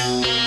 [0.00, 0.39] Bye.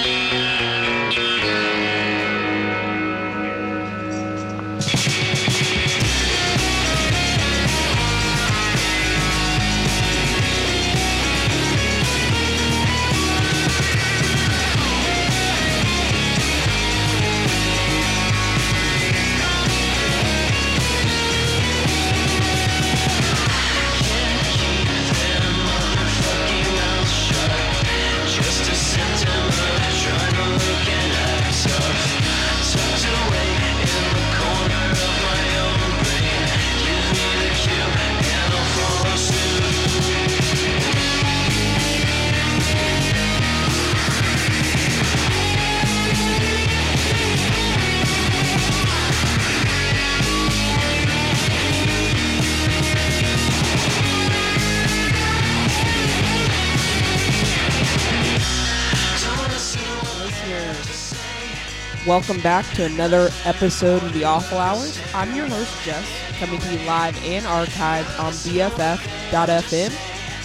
[62.14, 65.02] Welcome back to another episode of The Awful Hours.
[65.16, 69.90] I'm your host, Jess, coming to you live and archived on BFF.FM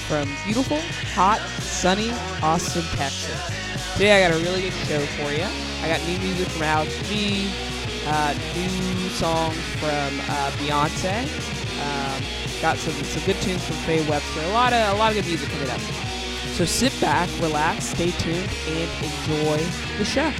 [0.08, 0.78] from beautiful,
[1.12, 2.10] hot, sunny
[2.42, 3.92] Austin, Texas.
[3.92, 5.44] Today I got a really good show for you.
[5.82, 7.52] I got new music from Alex G,
[8.06, 11.20] uh, new songs from uh, Beyonce,
[11.84, 15.16] um, got some, some good tunes from Faye Webster, a lot of a lot of
[15.18, 15.80] good music coming up.
[16.56, 19.58] So sit back, relax, stay tuned, and enjoy
[19.98, 20.32] the show.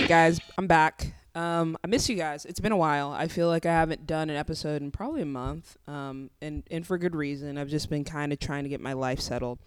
[0.00, 1.14] Right, guys, I'm back.
[1.34, 2.44] Um, I miss you guys.
[2.44, 3.12] It's been a while.
[3.12, 6.86] I feel like I haven't done an episode in probably a month, um, and and
[6.86, 7.56] for good reason.
[7.56, 9.58] I've just been kind of trying to get my life settled.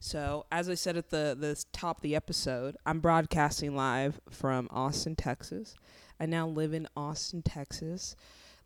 [0.00, 4.68] So, as I said at the the top of the episode, I'm broadcasting live from
[4.70, 5.74] Austin, Texas.
[6.18, 8.16] I now live in Austin, Texas.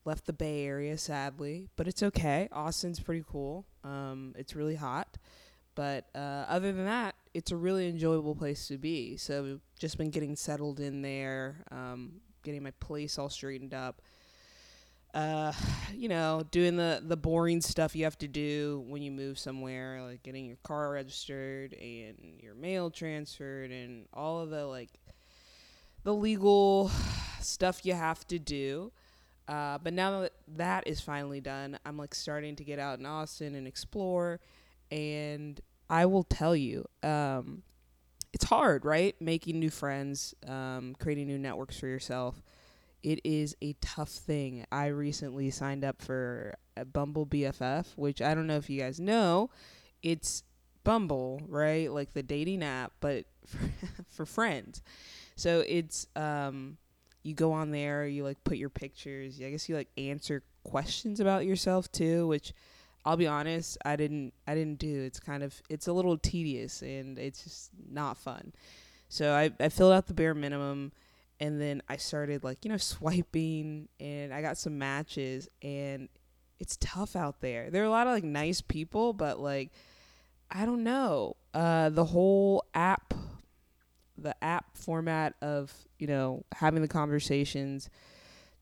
[0.05, 2.49] Left the Bay Area, sadly, but it's okay.
[2.53, 3.67] Austin's pretty cool.
[3.83, 5.19] Um, it's really hot.
[5.79, 9.17] But uh, other than that, it's a really enjoyable place to be.
[9.17, 14.03] So just been getting settled in there, um, getting my place all straightened up.
[15.15, 15.53] Uh,
[15.95, 20.03] you know, doing the the boring stuff you have to do when you move somewhere,
[20.03, 24.91] like getting your car registered and your mail transferred and all of the like
[26.03, 26.91] the legal
[27.41, 28.91] stuff you have to do.
[29.47, 33.07] Uh, but now that that is finally done, I'm like starting to get out in
[33.07, 34.41] Austin and explore
[34.91, 35.61] and
[35.91, 37.63] I will tell you, um,
[38.33, 39.15] it's hard, right?
[39.21, 42.43] Making new friends, um, creating new networks for yourself.
[43.03, 44.67] It is a tough thing.
[44.71, 49.01] I recently signed up for a Bumble BFF, which I don't know if you guys
[49.01, 49.51] know.
[50.03, 50.43] It's
[50.85, 51.93] Bumble, right?
[51.93, 53.59] Like the dating app, but for,
[54.09, 54.83] for friends.
[55.37, 56.77] So it's um,
[57.23, 59.41] you go on there, you like put your pictures.
[59.41, 62.53] I guess you like answer questions about yourself too, which
[63.05, 65.03] I'll be honest, I didn't I didn't do.
[65.03, 68.53] It's kind of it's a little tedious and it's just not fun.
[69.09, 70.93] So I I filled out the bare minimum
[71.41, 76.09] and then I started like, you know, swiping and I got some matches and
[76.61, 77.71] it's tough out there.
[77.71, 79.71] There are a lot of like nice people, but like
[80.51, 81.37] I don't know.
[81.55, 83.15] Uh the whole app
[84.21, 87.89] the app format of you know having the conversations,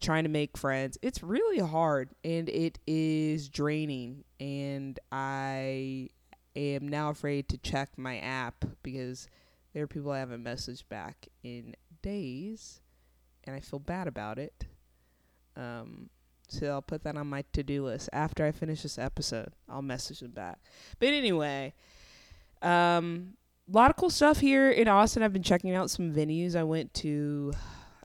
[0.01, 0.99] trying to make friends.
[1.03, 4.25] It's really hard and it is draining.
[4.41, 6.11] And I
[6.55, 9.29] am now afraid to check my app because
[9.73, 12.81] there are people I haven't messaged back in days,
[13.45, 14.67] and I feel bad about it.
[15.57, 16.11] Um,
[16.49, 19.53] so I'll put that on my to do list after I finish this episode.
[19.69, 20.59] I'll message them back.
[20.99, 21.75] But anyway,
[22.63, 23.35] um,
[23.69, 25.23] a lot of cool stuff here in Austin.
[25.23, 26.55] I've been checking out some venues.
[26.55, 27.53] I went to,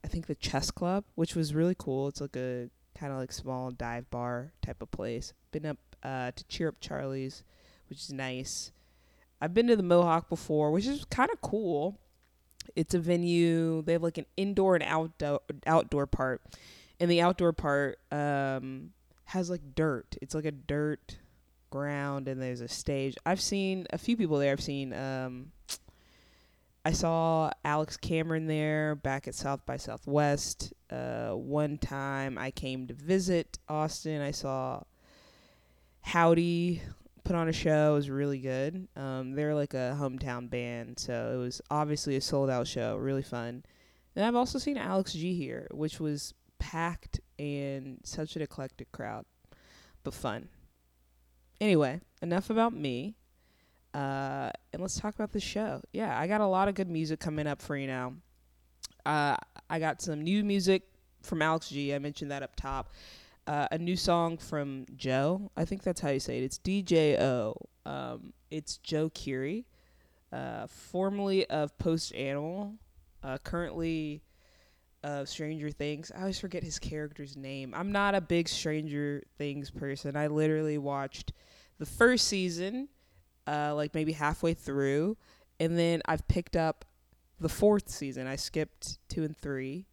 [0.04, 2.08] I think the Chess Club, which was really cool.
[2.08, 5.34] It's like a kind of like small dive bar type of place.
[5.52, 7.44] Been up uh, to Cheer Up Charlie's,
[7.90, 8.72] which is nice.
[9.42, 12.00] I've been to the Mohawk before, which is kind of cool.
[12.76, 13.82] It's a venue.
[13.82, 16.42] They have like an indoor and outdoor outdoor part,
[17.00, 18.92] and the outdoor part um,
[19.26, 20.16] has like dirt.
[20.22, 21.18] It's like a dirt
[21.72, 23.16] ground, and there's a stage.
[23.26, 24.52] I've seen a few people there.
[24.52, 24.94] I've seen.
[24.94, 25.52] Um,
[26.84, 30.74] I saw Alex Cameron there back at South by Southwest.
[30.90, 34.22] Uh, one time I came to visit Austin.
[34.22, 34.82] I saw
[36.06, 36.82] Hovvdy
[37.24, 37.94] put on a show.
[37.94, 38.88] It was really good.
[38.96, 42.98] Um, they're like a hometown band, so it was obviously a sold out show.
[42.98, 43.64] Really fun.
[44.16, 49.26] And I've also seen Alex G here, which was packed and such an eclectic crowd,
[50.04, 50.50] but fun.
[51.60, 53.16] Anyway, enough about me.
[53.94, 55.82] Uh, and let's talk about the show.
[55.94, 58.14] Yeah, I got a lot of good music coming up for you now.
[59.06, 59.36] Uh,
[59.70, 60.84] I got some new music
[61.22, 61.94] from Alex G.
[61.94, 62.92] I mentioned that up top
[63.48, 65.50] uh, a new song from Djo.
[65.58, 66.44] I think that's how you say it.
[66.44, 67.56] It's DJO.
[67.86, 69.66] Um, it's Joe Keery,
[70.32, 72.76] uh, formerly of Post Animal,
[73.24, 74.22] uh, currently
[75.04, 76.12] of Stranger Things.
[76.16, 77.74] I always forget his character's name.
[77.76, 80.16] I'm not a big Stranger Things person.
[80.16, 81.34] I literally watched
[81.80, 82.88] the first season,
[83.48, 85.18] uh, like maybe halfway through,
[85.60, 86.86] and then I've picked up
[87.40, 88.28] the fourth season.
[88.28, 89.88] I skipped two and three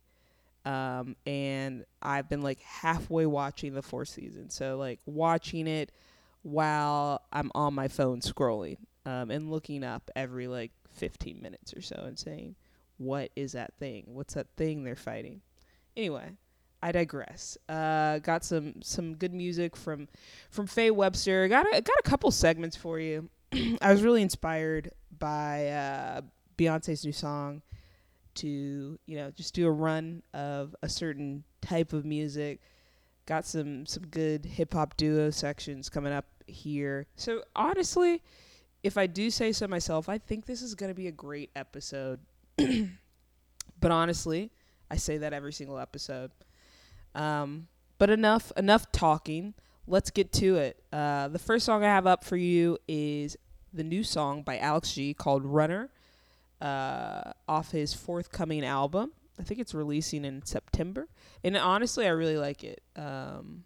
[0.69, 4.51] um, and I've been like halfway watching the fourth season.
[4.51, 5.91] So like watching it
[6.43, 8.77] while I'm on my phone scrolling
[9.07, 12.55] um, and looking up every like 15 minutes or so and saying,
[12.99, 14.05] "What is that thing?
[14.09, 15.41] What's that thing they're fighting?"
[15.97, 16.33] Anyway,
[16.83, 17.57] I digress.
[17.67, 20.07] Uh, got some some good music from
[20.51, 21.49] from Faye Webster.
[21.49, 23.31] Got a, got a couple segments for you.
[23.81, 26.21] I was really inspired by uh,
[26.59, 27.63] Beyonce's new song
[28.39, 32.61] to you know just do a run of a certain type of music.
[33.27, 37.07] Got some some good hip hop duo sections coming up here.
[37.17, 38.23] So honestly,
[38.83, 41.51] if I do say so myself, I think this is going to be a great
[41.57, 42.21] episode.
[42.57, 44.51] but honestly,
[44.91, 46.31] I say that every single episode.
[47.15, 47.69] Um,
[47.99, 49.55] but enough enough talking.
[49.87, 50.83] Let's get to it.
[50.93, 53.37] Uh, the first song I have up for you is
[53.73, 55.91] the new song by Alex G called Runner
[56.61, 59.13] uh, off his forthcoming album.
[59.39, 61.09] I think it's releasing in September.
[61.45, 62.83] And honestly, I really like it.
[62.97, 63.65] Um,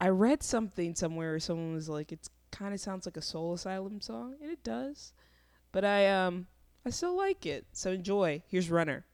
[0.00, 3.52] I read something somewhere where someone was like, "It kind of sounds like a Soul
[3.52, 5.12] Asylum song," and it does.
[5.72, 6.46] But I um
[6.84, 7.66] I still like it.
[7.72, 8.42] So enjoy.
[8.48, 9.04] Here's Runner.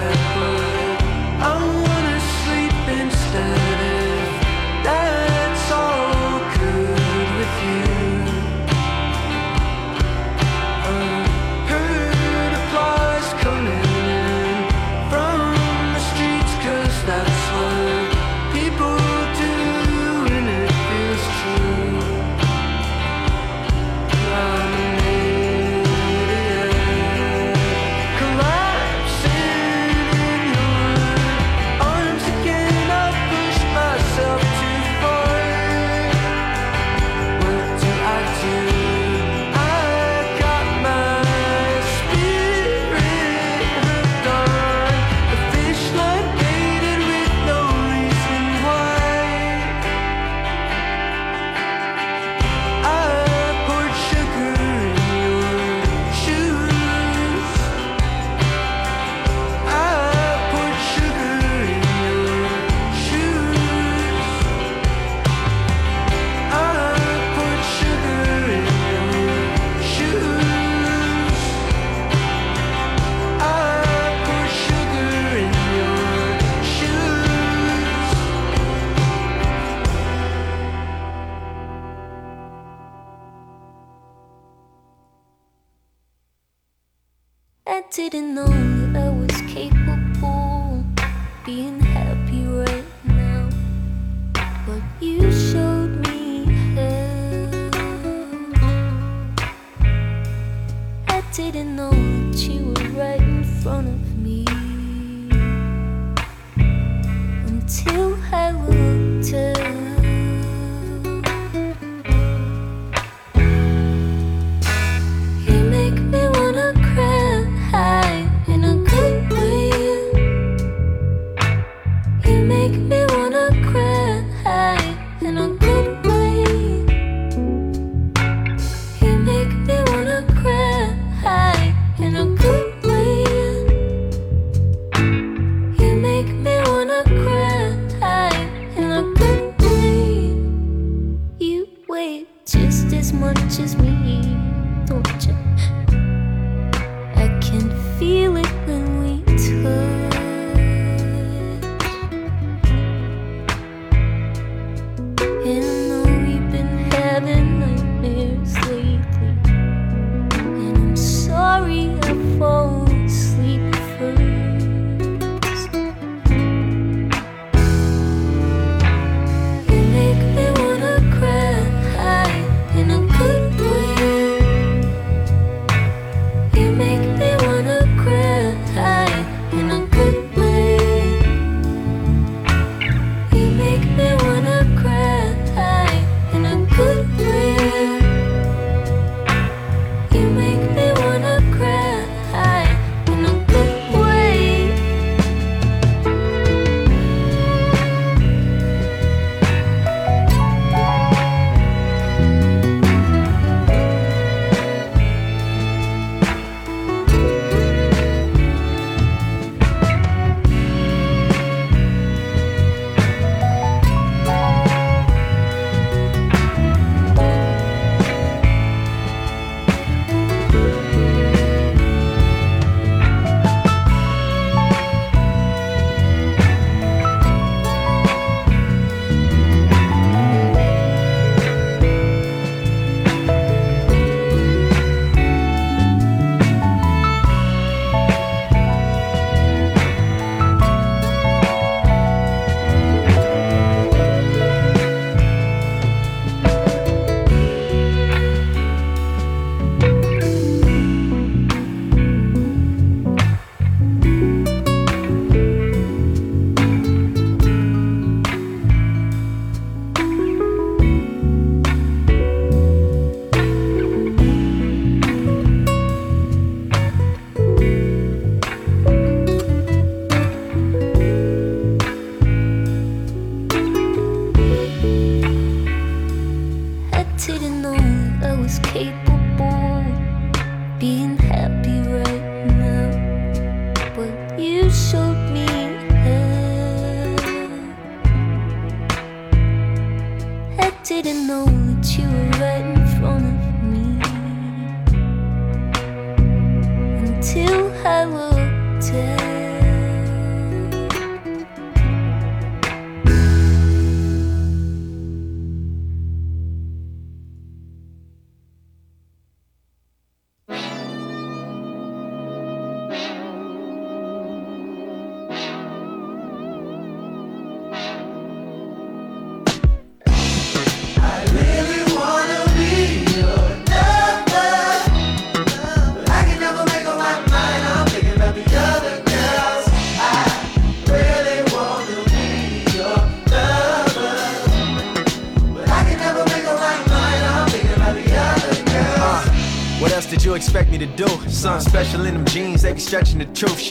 [0.00, 0.29] Yeah.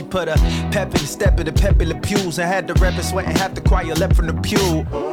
[0.10, 0.34] Put a
[0.72, 3.04] pep in the step of the pep in the pews I had the rep and
[3.04, 5.09] sweating half the choir left from the pew.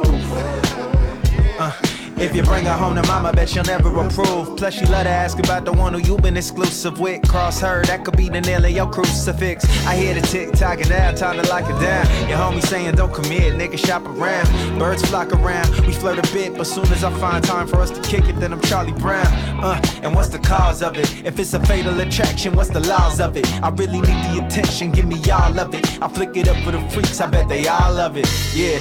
[2.27, 4.57] If you bring her home to mama, bet she'll never approve.
[4.57, 7.25] Plus, she love to ask about the one who you been exclusive with.
[7.25, 9.63] Cross her, that could be the nail in your crucifix.
[9.85, 12.05] I hear the tick tock and now time to lock it down.
[12.27, 14.45] Your homie saying don't commit, nigga shop around.
[14.77, 17.91] Birds flock around, we flirt a bit, but soon as I find time for us
[17.91, 19.25] to kick it, then I'm Charlie Brown.
[19.63, 21.25] Uh, and what's the cause of it?
[21.25, 23.47] If it's a fatal attraction, what's the laws of it?
[23.63, 26.03] I really need the attention, give me all of it.
[26.03, 28.27] I flick it up for the freaks, I bet they all love it.
[28.53, 28.79] Yeah.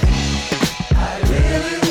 [0.99, 1.86] I really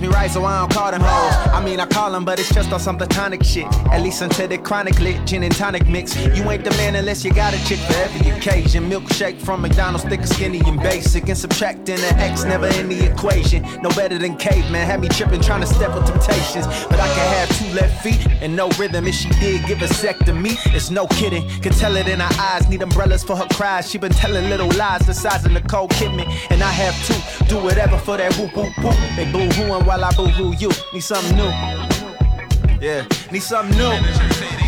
[0.00, 1.52] me right, so I don't call them hoes.
[1.52, 3.66] I mean, I call them, but it's just on some platonic shit.
[3.92, 6.16] At least until they chronic lit, gin and tonic mix.
[6.16, 8.88] You ain't the man unless you got a chick for every occasion.
[8.90, 11.28] Milkshake from McDonald's, thick, skinny, and basic.
[11.28, 13.62] And subtracting the X never in the equation.
[13.82, 14.86] No better than caveman.
[14.86, 16.66] Had me tripping, trying to step with temptations.
[16.86, 19.06] But I can have two left feet and no rhythm.
[19.06, 21.48] If she did give a sec to me, it's no kidding.
[21.60, 22.68] Can tell it in her eyes.
[22.68, 23.90] Need umbrellas for her cries.
[23.90, 26.26] She been telling little lies the size of Nicole Kidman.
[26.50, 27.46] And I have two.
[27.46, 28.96] Do whatever for that whoop whoop whoop.
[29.16, 30.70] They boo hooing while I boo hoo you.
[30.92, 31.50] Need something new.
[32.80, 34.63] Yeah, need something new.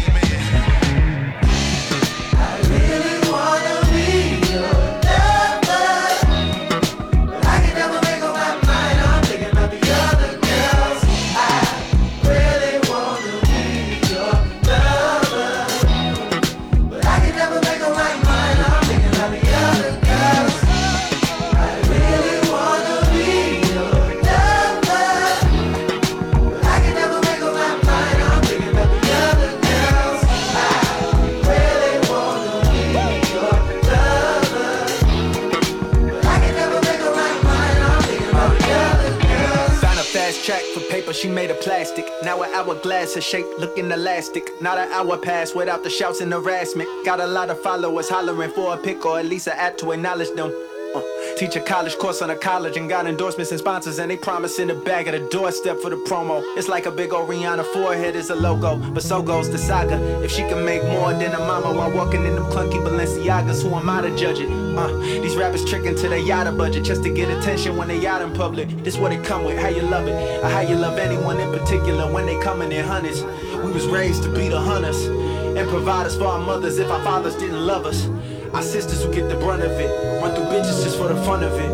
[43.16, 44.44] Her shape looking elastic.
[44.60, 46.88] Not an hour passed without the shouts and harassment.
[47.04, 49.90] Got a lot of followers hollering for a pic or at least an app to
[49.90, 50.52] acknowledge them.
[50.94, 51.02] Uh,
[51.36, 54.58] teach a college course on a college and got endorsements and sponsors and they promise
[54.58, 56.42] in the bag at the doorstep for the promo.
[56.56, 59.96] It's like a big old Rihanna forehead is a logo, but so goes the saga.
[60.22, 63.74] If she can make more than a mama while walking in them clunky Balenciagas, who
[63.74, 64.65] am I to judge it?
[64.76, 68.20] Uh, these rappers tricking to their yada budget just to get attention when they out
[68.20, 68.68] in public.
[68.84, 71.50] This what it come with, how you love it, or how you love anyone in
[71.50, 73.22] particular when they coming in hundreds.
[73.64, 77.34] We was raised to be the hunters and providers for our mothers if our fathers
[77.36, 78.06] didn't love us.
[78.52, 81.42] Our sisters who get the brunt of it, run through bitches just for the fun
[81.42, 81.70] of it.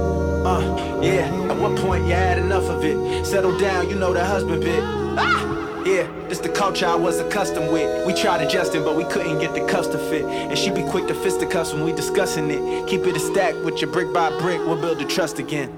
[0.47, 3.25] Uh, yeah, at one point you had enough of it.
[3.25, 4.81] Settle down, you know the husband bit.
[4.83, 5.52] Ah!
[5.85, 8.07] Yeah, this the culture I was accustomed with.
[8.07, 10.25] We tried adjusting, but we couldn't get the cuffs to fit.
[10.25, 12.87] And she be quick to fisticuffs when we discussing it.
[12.87, 15.71] Keep it a stack with your brick by brick, we'll build the trust again.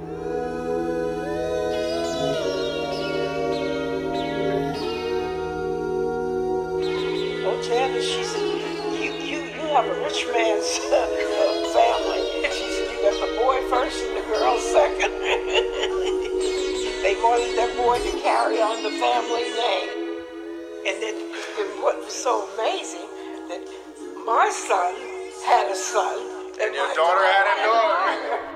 [7.46, 8.42] Oh, Janice, she said,
[9.00, 11.30] you, you, you have a rich man's
[17.24, 20.20] wanted that boy to carry on the family name.
[20.86, 21.16] And then
[21.58, 23.08] and what was so amazing
[23.48, 23.64] that
[24.26, 24.94] my son
[25.46, 26.20] had a son.
[26.60, 28.50] And your daughter had a daughter.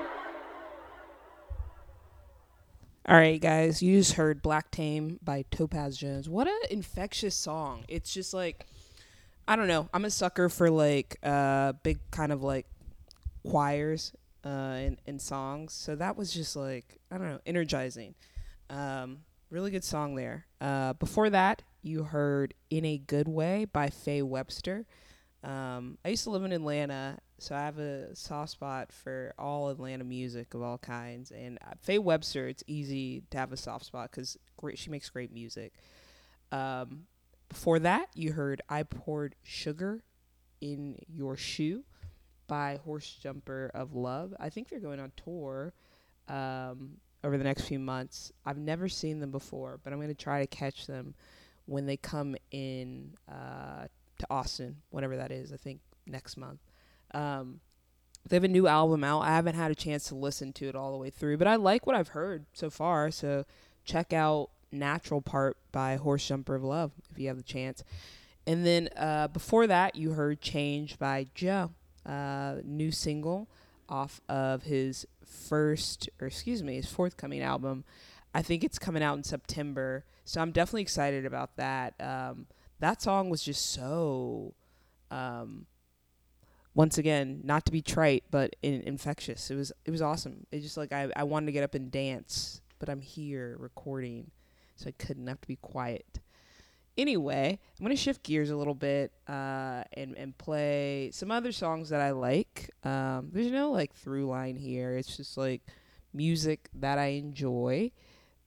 [3.07, 6.29] All right, guys, you just heard Black Tame by Topaz Jones.
[6.29, 7.85] What an infectious song.
[7.87, 8.67] It's just like,
[9.47, 9.89] I don't know.
[9.95, 12.67] I'm a sucker for like uh, big kind of like
[13.43, 14.13] choirs
[14.45, 15.73] uh, in, in songs.
[15.73, 18.13] So that was just like, I don't know, energizing.
[18.69, 20.45] Um, really good song there.
[20.61, 24.85] Uh, before that, you heard In a Good Way by Faye Webster.
[25.43, 29.69] Um, I used to live in Atlanta, so I have a soft spot for all
[29.69, 31.31] Atlanta music of all kinds.
[31.31, 35.09] And uh, Faye Webster, it's easy to have a soft spot because great, she makes
[35.09, 35.73] great music.
[36.51, 37.05] Um,
[37.47, 40.03] before that, you heard I Poured Sugar
[40.61, 41.83] in Your Shoe
[42.47, 44.33] by Horse Jumper of Love.
[44.39, 45.73] I think they're going on tour
[46.27, 48.31] um, over the next few months.
[48.45, 51.15] I've never seen them before, but I'm going to try to catch them
[51.65, 53.87] when they come in uh,
[54.19, 55.53] to Austin, whenever that is.
[55.53, 56.59] I think next month.
[57.13, 57.59] Um,
[58.27, 59.21] they have a new album out.
[59.21, 61.55] I haven't had a chance to listen to it all the way through, but I
[61.55, 63.11] like what I've heard so far.
[63.11, 63.45] So
[63.85, 67.83] check out Natural Part by Horse Jumper of Love if you have the chance.
[68.45, 71.71] And then uh, before that, you heard Change by Djo,
[72.05, 73.47] uh, new single
[73.87, 77.83] off of his first, or excuse me, his forthcoming album.
[78.33, 80.05] I think it's coming out in September.
[80.25, 81.95] So I'm definitely excited about that.
[81.99, 82.47] Um,
[82.79, 84.53] that song was just so,
[85.09, 85.65] um,
[86.75, 89.49] once again, not to be trite, but in, infectious.
[89.49, 90.45] It was it was awesome.
[90.51, 94.31] It just like I, I wanted to get up and dance, but I'm here recording,
[94.75, 96.19] so I couldn't have to be quiet.
[96.99, 101.87] Anyway, I'm gonna shift gears a little bit uh, and and play some other songs
[101.91, 102.71] that I like.
[102.83, 104.97] Um, there's no like through line here.
[104.97, 105.61] It's just like
[106.13, 107.91] music that I enjoy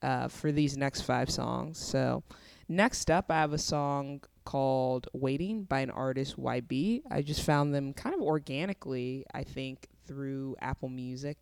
[0.03, 1.79] uh, for these next five songs.
[1.79, 2.25] So
[2.69, 7.05] next up, I have a song called "Waiting" by an artist YB.
[7.11, 11.39] I just found them kind of organically, I think, through Apple Music.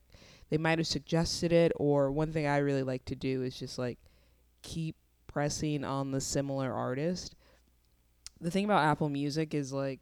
[0.49, 3.81] They might have suggested it, or one thing I really like to do is just
[3.81, 3.99] like
[4.63, 4.95] keep
[5.31, 7.37] pressing on the similar artist.
[8.41, 10.01] The thing about Apple Music is like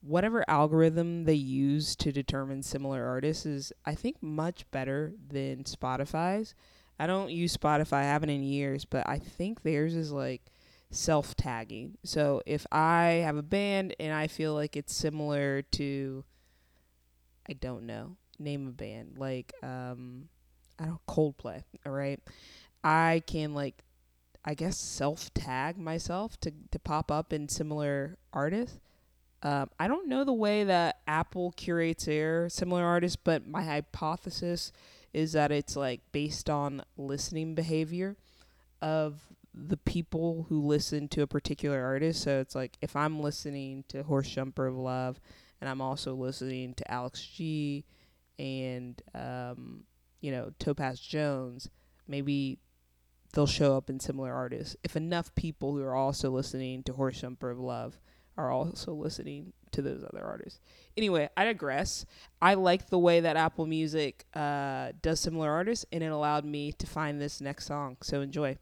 [0.00, 6.54] whatever algorithm they use to determine similar artists is I think much better than Spotify's.
[6.98, 10.42] I don't use Spotify, I haven't in years, but I think theirs is like
[10.90, 11.96] self tagging.
[12.04, 16.24] So if I have a band and I feel like it's similar to
[17.48, 20.28] I don't know, name a band like um
[20.78, 22.20] I don't Coldplay, all right?
[22.82, 23.82] I can like
[24.44, 28.78] I guess self tag myself to to pop up in similar artists.
[29.42, 34.72] Um, I don't know the way that Apple curates their similar artists, but my hypothesis
[35.12, 38.16] is that it's like based on listening behavior
[38.80, 39.20] of
[39.54, 42.22] the people who listen to a particular artist.
[42.22, 45.20] So it's like if I'm listening to Horse Jumper of Love
[45.60, 47.84] and I'm also listening to Alex G
[48.38, 49.84] and um,
[50.20, 51.70] you know Topaz Jones,
[52.08, 52.58] maybe
[53.34, 54.76] they'll show up in similar artists.
[54.82, 57.98] If enough people who are also listening to Horse Jumper of Love
[58.36, 60.60] are also listening to those other artists.
[60.96, 62.06] Anyway, I digress.
[62.40, 66.72] I like the way that Apple Music uh, does similar artists, and it allowed me
[66.72, 67.96] to find this next song.
[68.02, 68.56] So enjoy.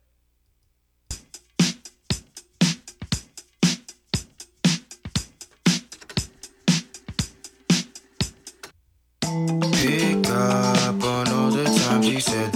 [9.72, 12.52] Pick up on all the times you said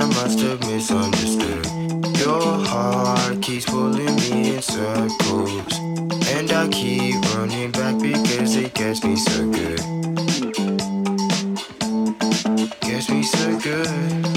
[0.00, 1.66] I must have misunderstood.
[2.20, 5.78] Your heart keeps pulling me in circles,
[6.28, 9.80] and I keep running back because it gets me so good.
[12.80, 14.29] Gets me so good.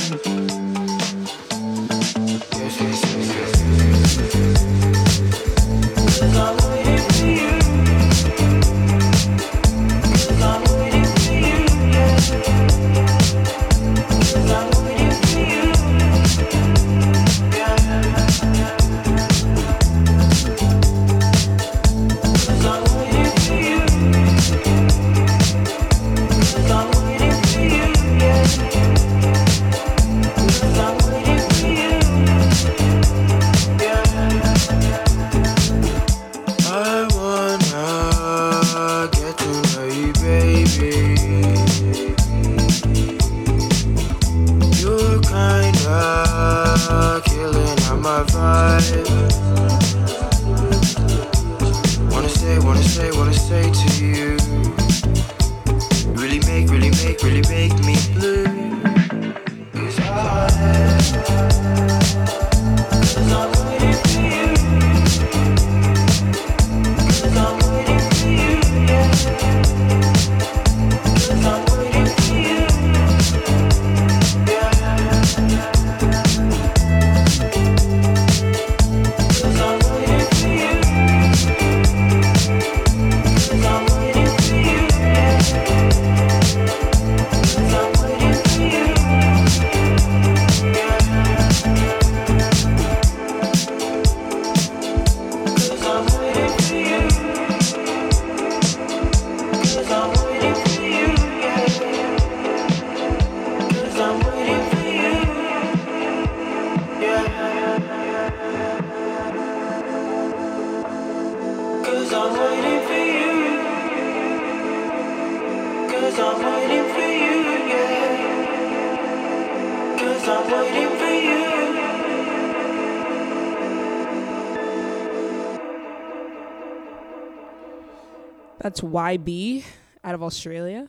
[128.59, 129.65] That's YB
[130.01, 130.88] out of Australia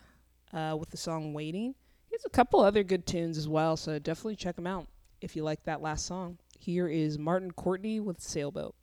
[0.52, 1.74] uh, with the song Waiting.
[2.08, 4.86] He has a couple other good tunes as well, so definitely check him out
[5.20, 6.38] if you like that last song.
[6.56, 8.76] Here is Martin Courtney with Sailboat.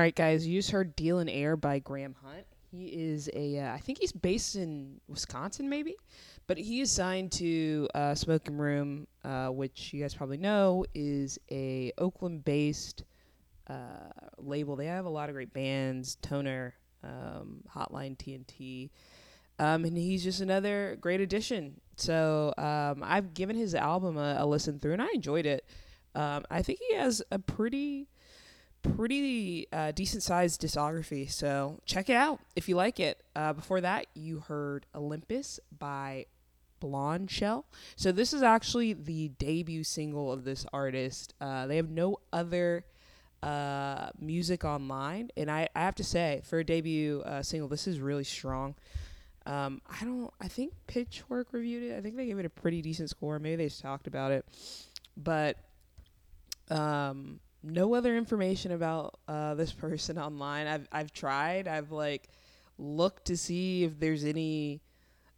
[0.00, 2.46] All right, guys, just heard "Deal and Air" by Graham Hunt.
[2.70, 5.94] He is a, uh, I think he's based in Wisconsin, maybe,
[6.46, 11.38] but he is signed to uh, Smoking Room, uh, which you guys probably know is
[11.50, 13.04] a Oakland-based
[13.66, 13.74] uh,
[14.38, 14.74] label.
[14.74, 16.72] They have a lot of great bands, Toner,
[17.04, 18.88] um, Hotline TNT,
[19.58, 21.78] um, and he's just another great addition.
[21.98, 25.66] So um, I've given his album a, a listen through, and I enjoyed it.
[26.14, 28.08] Um, I think he has a pretty,
[28.82, 31.30] pretty uh, decent sized discography.
[31.30, 33.22] So check it out if you like it.
[33.34, 36.26] Uh, before that, you heard Olympus by
[36.80, 37.64] Blondshell.
[37.96, 41.34] So this is actually the debut single of this artist.
[41.40, 42.84] Uh, they have no other
[43.42, 47.86] uh, music online, and I, I have to say, for a debut uh, single, this
[47.86, 48.74] is really strong.
[49.46, 50.30] Um, I don't.
[50.40, 51.96] I think Pitchfork reviewed it.
[51.96, 53.38] I think they gave it a pretty decent score.
[53.38, 54.44] Maybe they just talked about it,
[55.16, 55.56] but
[56.68, 60.66] um, no other information about uh, this person online.
[60.66, 61.68] I've I've tried.
[61.68, 62.28] I've like
[62.78, 64.80] looked to see if there's any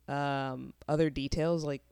[0.09, 1.83] um, other details like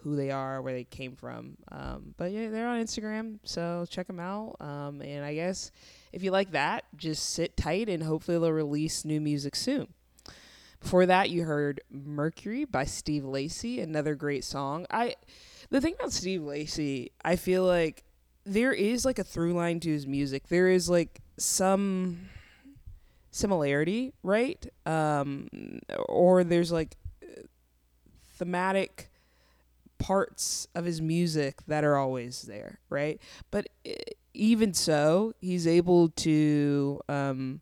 [0.00, 1.56] who they are, where they came from.
[1.72, 4.56] Um, but yeah, they're on Instagram, so check them out.
[4.60, 5.70] Um, and I guess
[6.12, 9.88] if you like that, just sit tight and hopefully they'll release new music soon.
[10.80, 14.86] Before that, you heard Mercury by Steve Lacy, another great song.
[14.90, 15.16] I
[15.70, 18.04] the thing about Steve Lacy, I feel like
[18.48, 20.48] there is like a through line to his music.
[20.48, 22.28] There is like some
[23.30, 24.66] similarity, right?
[24.86, 25.48] Um,
[26.08, 26.96] or there's like
[28.36, 29.10] thematic
[29.98, 33.20] parts of his music that are always there, right?
[33.50, 33.68] But
[34.34, 37.60] even so, he's able to um,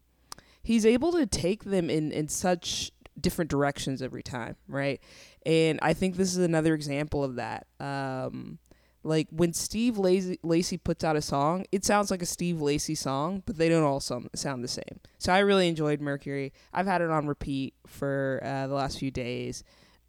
[0.63, 5.01] he's able to take them in in such different directions every time, right?
[5.45, 7.67] And I think this is another example of that.
[7.81, 8.59] Um,
[9.07, 12.95] like when Steve Lacy, Lacy puts out a song, it sounds like a Steve Lacy
[12.95, 15.01] song, but they don't all sound, sound the same.
[15.19, 16.53] So I really enjoyed Mercury.
[16.73, 19.63] I've had it on repeat for uh, the last few days,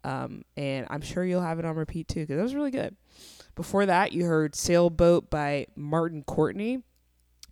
[0.04, 2.96] um, and I'm sure you'll have it on repeat too because it was really good.
[3.54, 6.82] Before that, you heard Sailboat by Martin Courtney,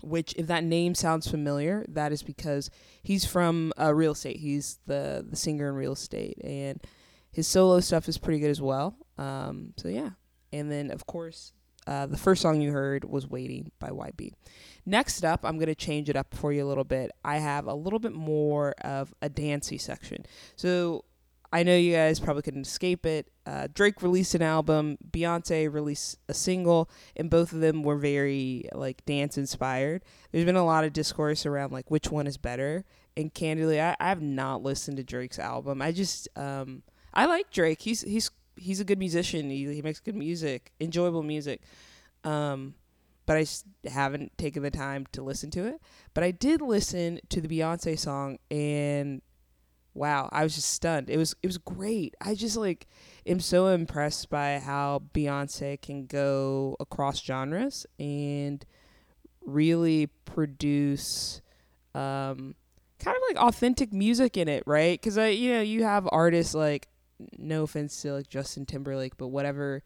[0.03, 2.71] which, if that name sounds familiar, that is because
[3.03, 4.39] he's from uh, real estate.
[4.39, 6.81] He's the, the singer in real estate, and
[7.33, 8.97] his solo stuff is pretty good as well.
[9.19, 10.11] Um, so, yeah.
[10.57, 11.53] And then, of course,
[11.87, 14.33] uh, the first song you heard was Waiting by YB.
[14.87, 17.11] Next up, I'm going to change it up for you a little bit.
[17.25, 20.25] I have a little bit more of a dancey section.
[20.57, 21.05] So
[21.53, 23.31] I know you guys probably couldn't escape it.
[23.45, 28.69] Uh, Drake released an album, Beyonce released a single, and both of them were very
[28.73, 30.03] like dance inspired.
[30.33, 32.85] There's been a lot of discourse around like which one is better.
[33.17, 35.81] And candidly, I, I have not listened to Drake's album.
[35.81, 36.83] I just um,
[37.15, 37.83] I like Drake.
[37.83, 39.51] He's he's he's a good musician.
[39.51, 41.63] He, he makes good music, enjoyable music.
[42.25, 42.75] Um,
[43.27, 45.81] but I haven't taken the time to listen to it.
[46.15, 49.21] But I did listen to the Beyonce song, and
[49.95, 51.11] wow, I was just stunned.
[51.11, 52.15] It was it was great.
[52.21, 52.87] I just like
[53.27, 58.65] am so impressed by how Beyonce can go across genres and
[59.45, 61.41] really produce
[61.95, 62.55] um,
[62.99, 65.01] kind of like authentic music in it, right?
[65.01, 66.89] Because I, you know, you have artists like,
[67.39, 69.83] no offense to like Justin Timberlake, but whatever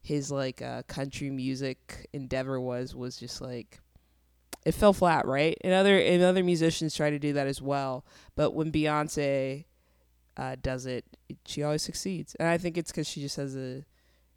[0.00, 3.80] his like uh, country music endeavor was, was just like
[4.64, 5.56] it fell flat, right?
[5.62, 8.04] And other and other musicians try to do that as well,
[8.36, 9.64] but when Beyonce
[10.36, 11.04] uh, does it,
[11.46, 13.84] she always succeeds, and I think it's because she just has a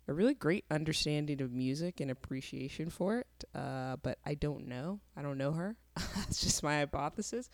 [0.08, 3.46] a really great understanding of music and appreciation for it.
[3.56, 5.00] Uh, but I don't know.
[5.16, 5.78] I don't know her.
[6.16, 7.50] That's just my hypothesis.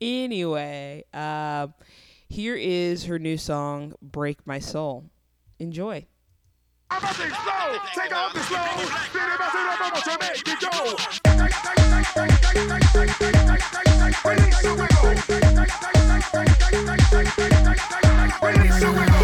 [0.00, 1.74] Anyway, um,
[2.28, 5.10] here is her new song, "Break My Soul."
[5.58, 6.06] Enjoy.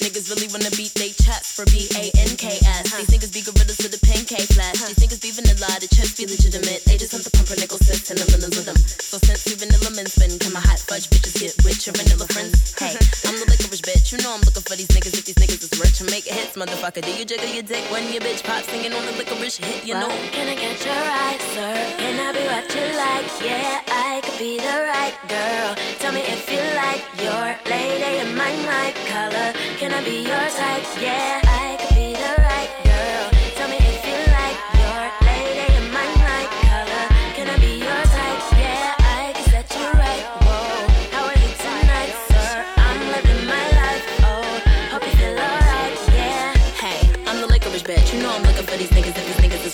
[0.07, 2.95] niggas really wanna beat they chest for B A N K S.
[2.95, 4.79] These niggas be gorillas to the pancake flash.
[4.79, 6.87] These niggas be vanilla, the chest be legitimate.
[6.87, 8.79] They just want the pumper nickel sense and the with them.
[9.03, 12.23] So since we vanilla men spin, come my hot fudge bitches get rich, your vanilla
[12.31, 12.71] friends.
[12.79, 12.95] Hey,
[13.27, 14.15] I'm the licorice bitch.
[14.15, 14.46] You know I'm
[16.17, 17.01] making hits, motherfucker.
[17.05, 19.85] Do you jiggle your dick when your bitch pop singing on the licorice hit?
[19.85, 20.09] You know.
[20.33, 21.73] Can I get your right, sir?
[22.01, 23.27] Can I be what you like?
[23.45, 25.69] Yeah, I could be the right girl.
[25.99, 29.49] Tell me if you like your lady in my night color.
[29.77, 30.85] Can I be your type?
[30.99, 33.46] Yeah, I could be the right girl.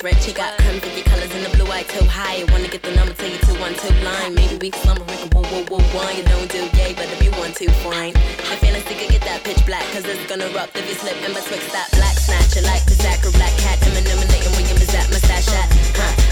[0.05, 2.43] If these niggas is rich, he got 50 colors in the blue eye too high.
[2.51, 4.35] Wanna get the number, tell you two one two line.
[4.35, 6.15] Maybe we slumber, we can woo woo woo one.
[6.17, 8.13] You don't do yay, but if you want to, fine.
[8.49, 11.33] My fantasy could get that pitch black, cause it's gonna erupt if you slip in
[11.33, 12.55] betwixt that black snatch.
[12.55, 15.67] You like the Zach or black cat, Eminem and William is that mustache at?
[15.95, 16.22] Huh?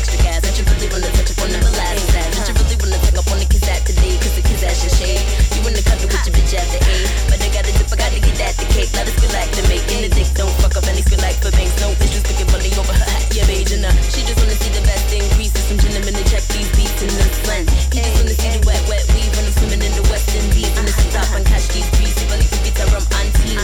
[0.00, 0.40] Extra gas.
[0.40, 2.28] Bet you really wanna touch up on the last that.
[2.32, 4.80] Bet you really wanna take up on the kiss at today, cause the kiss ass
[4.80, 5.20] your shade.
[5.52, 7.08] You wanna cuddle with your bitch after eight.
[7.28, 8.90] But I gotta dip, I gotta get that the cake.
[8.96, 10.28] Let us feel like to make in the dick.
[10.40, 11.76] Don't fuck up any feel like for banks.
[11.84, 13.28] No issues, picking money over her hat.
[13.36, 13.96] Yeah, beige enough.
[14.08, 15.24] She just wanna see the best thing.
[15.36, 17.68] Greases, some gentlemen to check these beats in the slang.
[17.92, 20.72] He just wanna see the wet, wet weave when I'm swimming in the West Indies.
[20.80, 22.16] And it's top and catch these beats.
[22.16, 23.60] You really could get a rum auntie.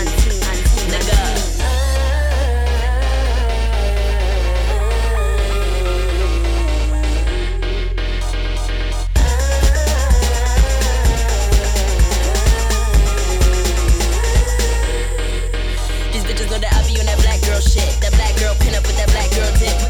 [0.92, 2.05] Nigga.
[17.56, 18.00] girl shit.
[18.00, 19.85] That black girl pin up with that black girl dip.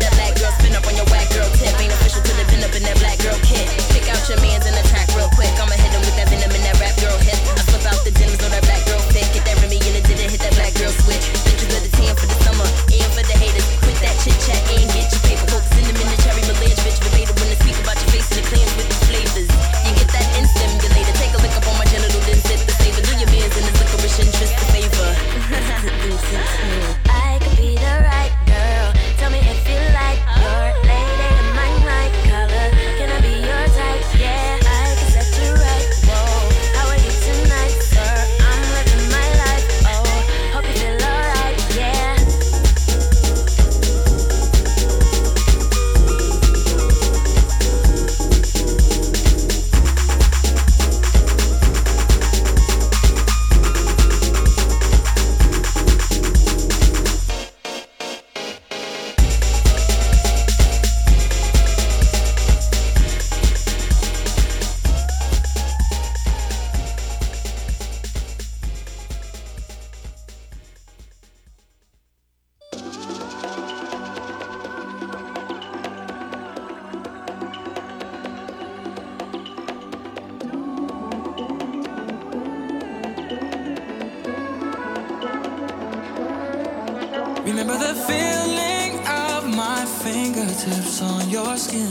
[91.03, 91.83] On your skin.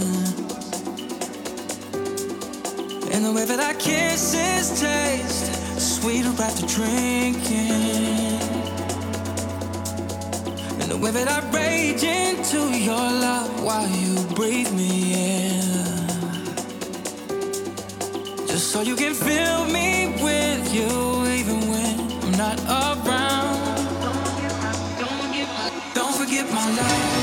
[3.11, 7.71] And the way that our kisses taste sweeter after drinking.
[10.81, 15.61] And the way that I rage into your love while you breathe me in.
[18.47, 23.65] Just so you can fill me with you even when I'm not around.
[25.93, 27.14] Don't forget my love.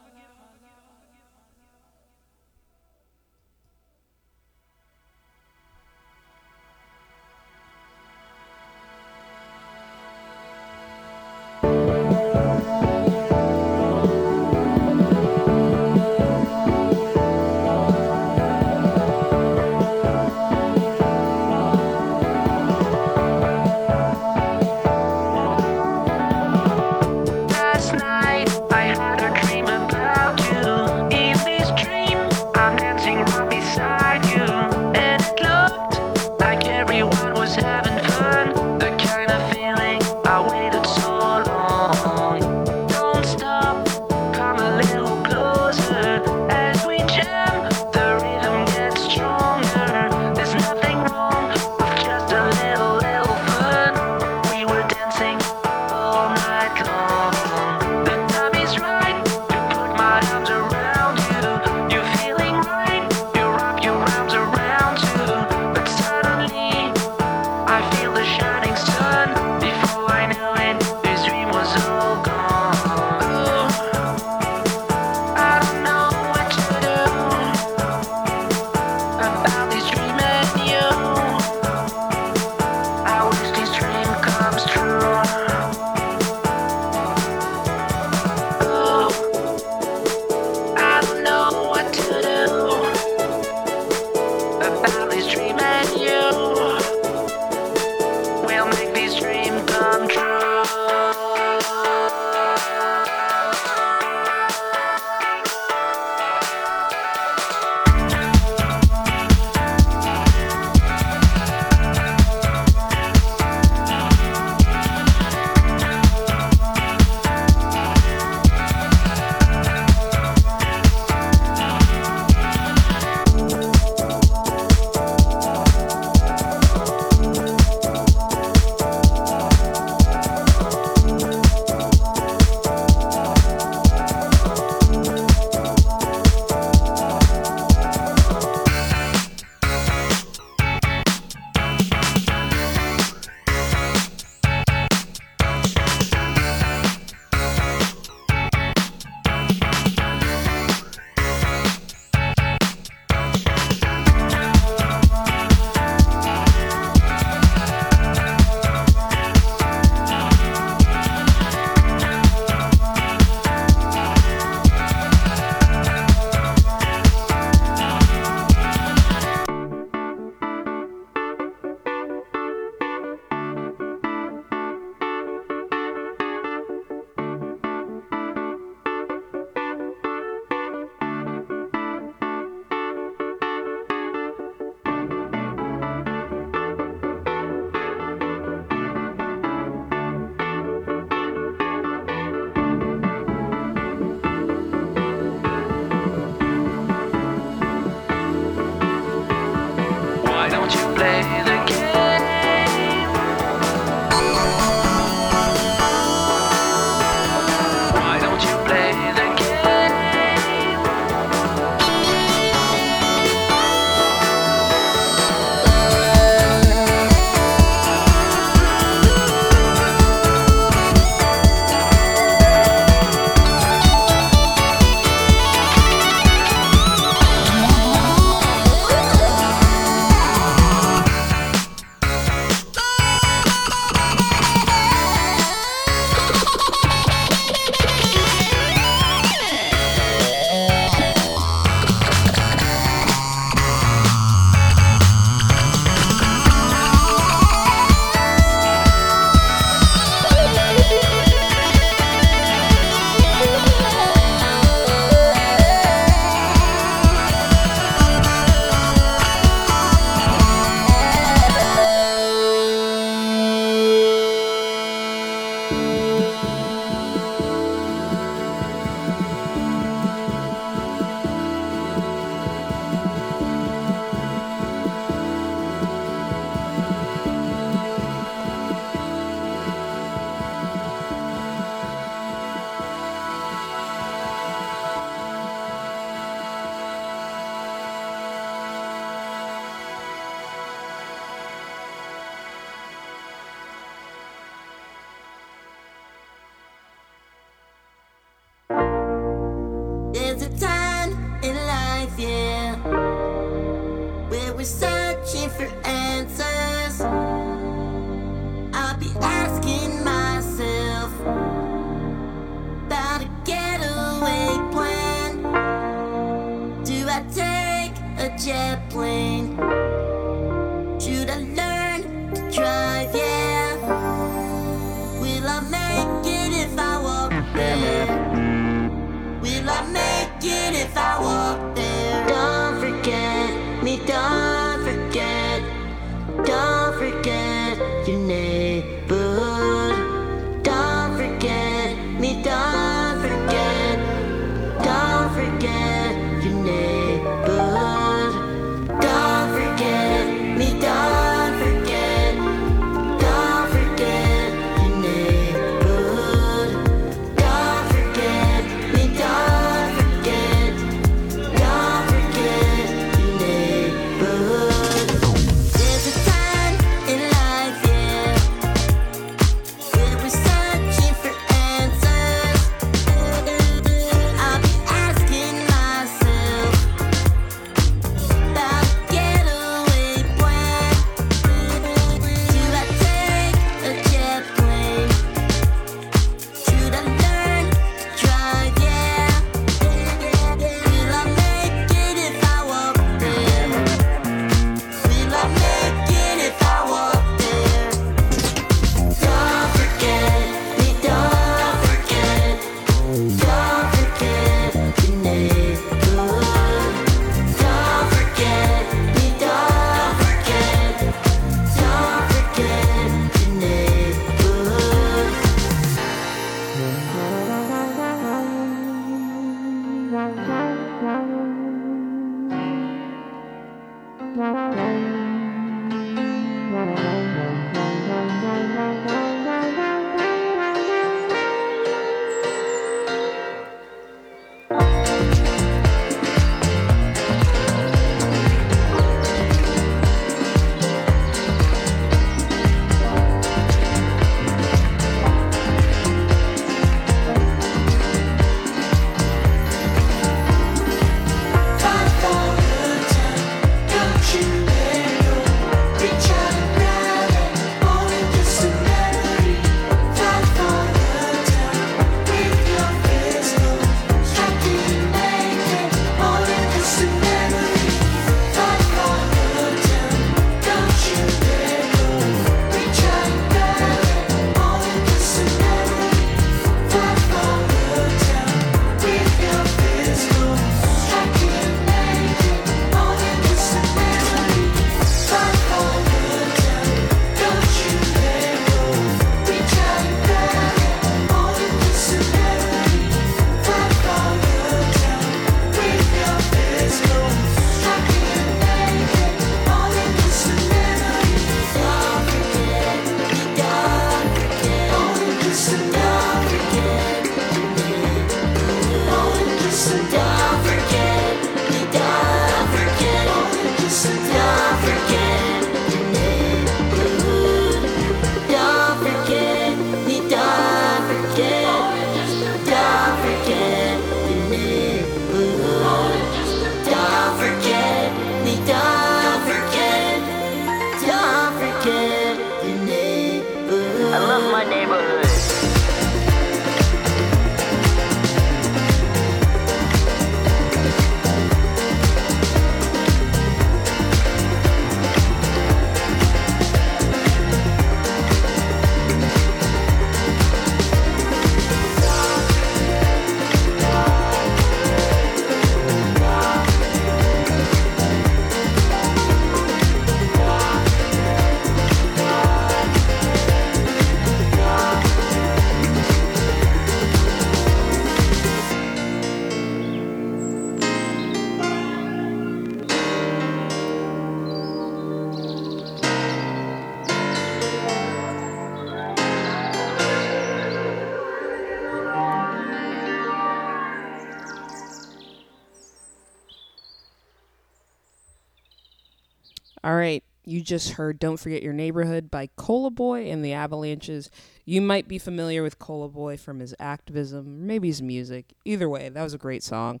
[590.48, 594.30] You just heard Don't Forget Your Neighborhood by Cola Boyy and the Avalanches.
[594.64, 598.54] You might be familiar with Cola Boyy from his activism, maybe his music.
[598.64, 600.00] Either way, that was a great song.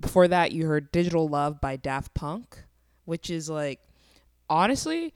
[0.00, 2.64] Before that, you heard Digital Love by Daft Punk,
[3.04, 3.78] which is like,
[4.50, 5.14] honestly,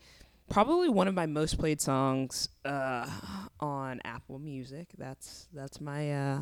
[0.49, 3.09] probably one of my most played songs uh,
[3.59, 4.87] on Apple Music.
[4.97, 6.39] That's that's my uh,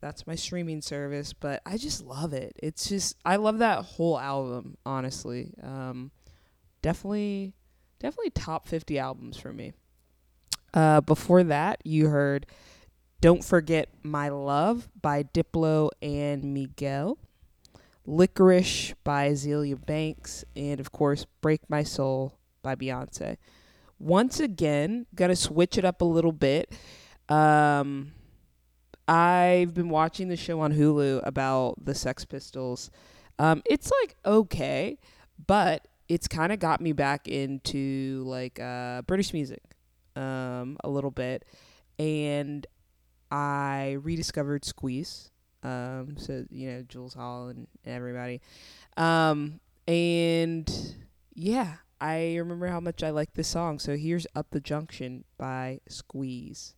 [0.00, 2.56] that's my streaming service, but I just love it.
[2.62, 5.52] It's just I love that whole album, honestly.
[5.62, 6.10] Um,
[6.82, 7.54] definitely
[7.98, 9.72] definitely top 50 albums for me.
[10.74, 12.46] Uh, before that, you heard
[13.20, 17.18] Don't Forget My Love by Diplo and Miguel,
[18.06, 23.38] Licorice by Azealia Banks, and of course, Break My Soul by Beyonce.
[23.98, 26.70] Once again, gonna switch it up a little bit.
[27.28, 28.12] Um,
[29.08, 32.90] I've been watching the show on Hulu about the Sex Pistols.
[33.38, 34.98] Um, it's like okay,
[35.46, 39.62] but it's kind of got me back into like uh, British music
[40.14, 41.44] um, a little bit,
[41.98, 42.66] and
[43.30, 45.30] I rediscovered Squeeze.
[45.62, 48.40] Um, so you know Jools Holland everybody,
[48.96, 50.70] um, and
[51.34, 53.78] yeah, I remember how much I liked this song.
[53.78, 56.74] So here's "Up the Junction" by Squeeze.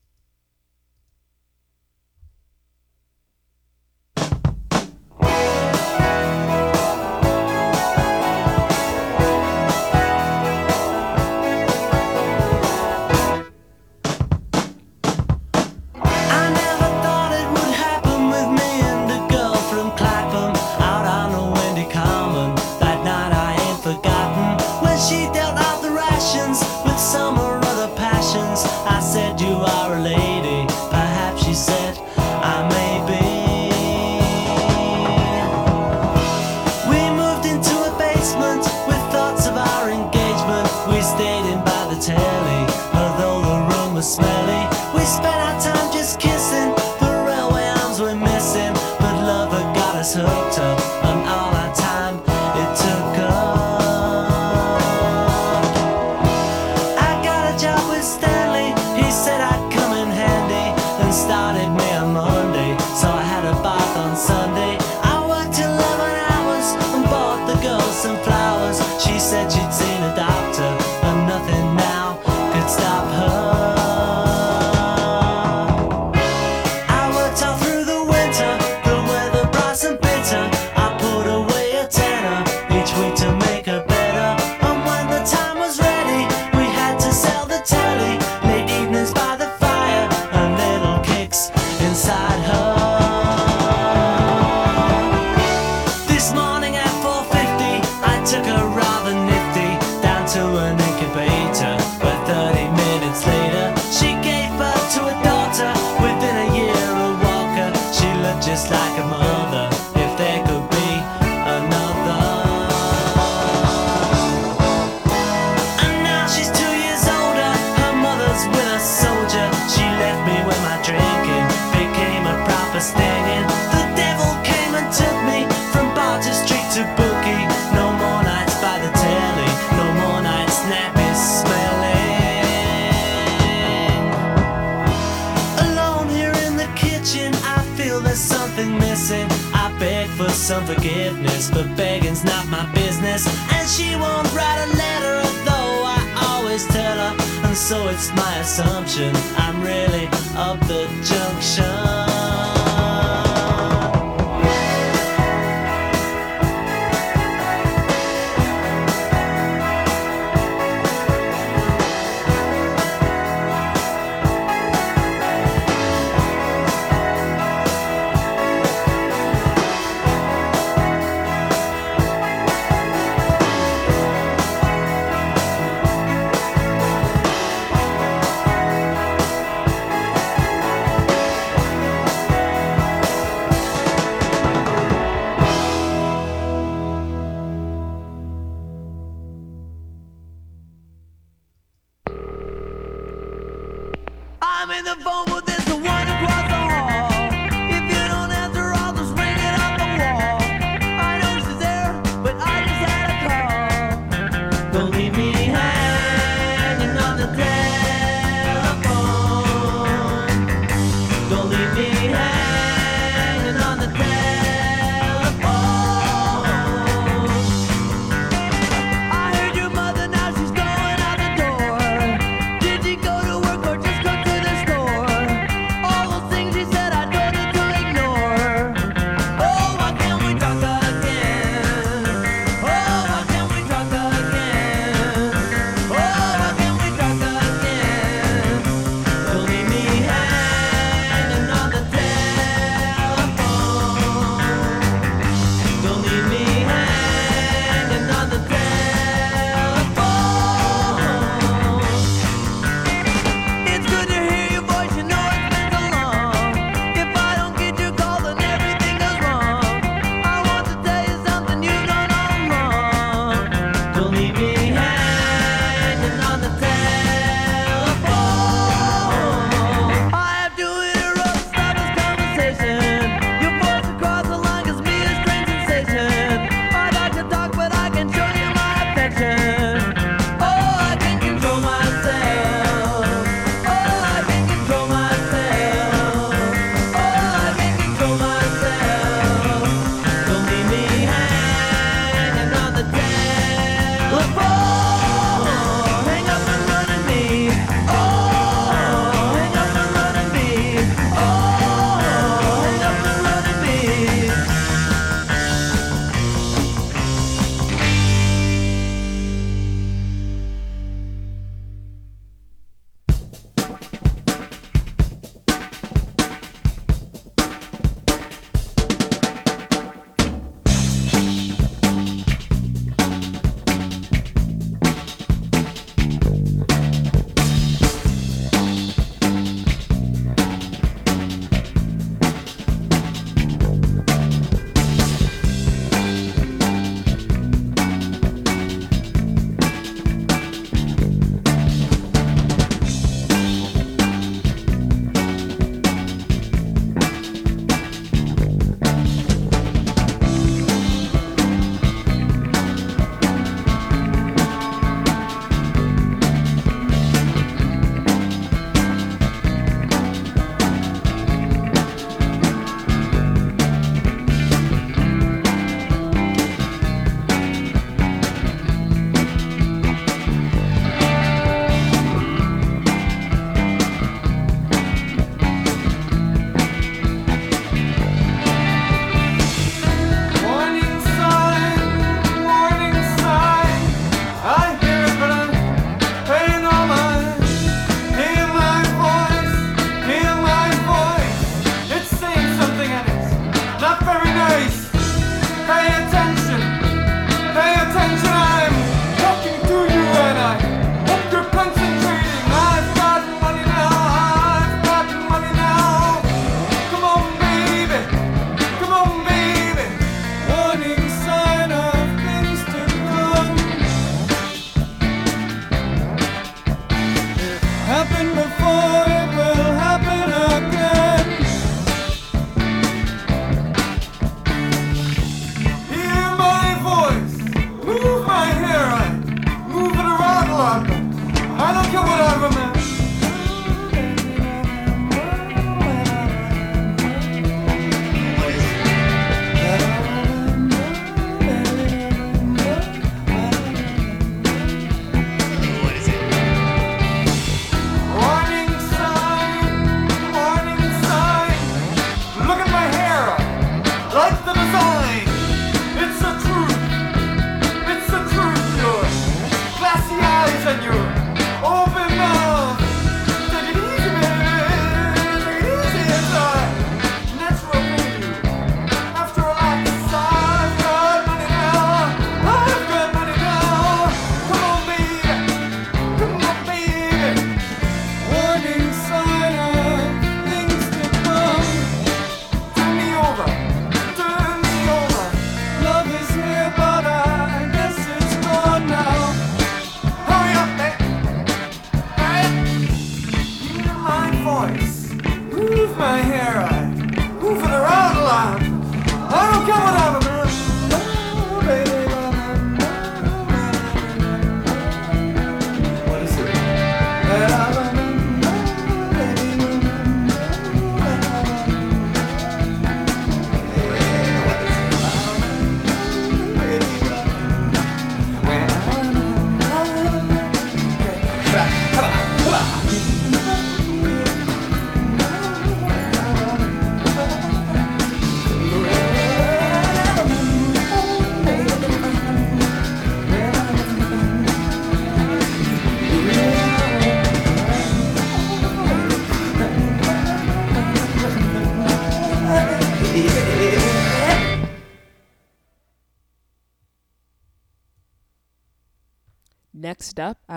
[140.49, 143.27] Some forgiveness, but begging's not my business.
[143.53, 147.15] And she won't write a letter, although I always tell her.
[147.47, 150.07] And so it's my assumption I'm really
[150.37, 151.68] up the junction.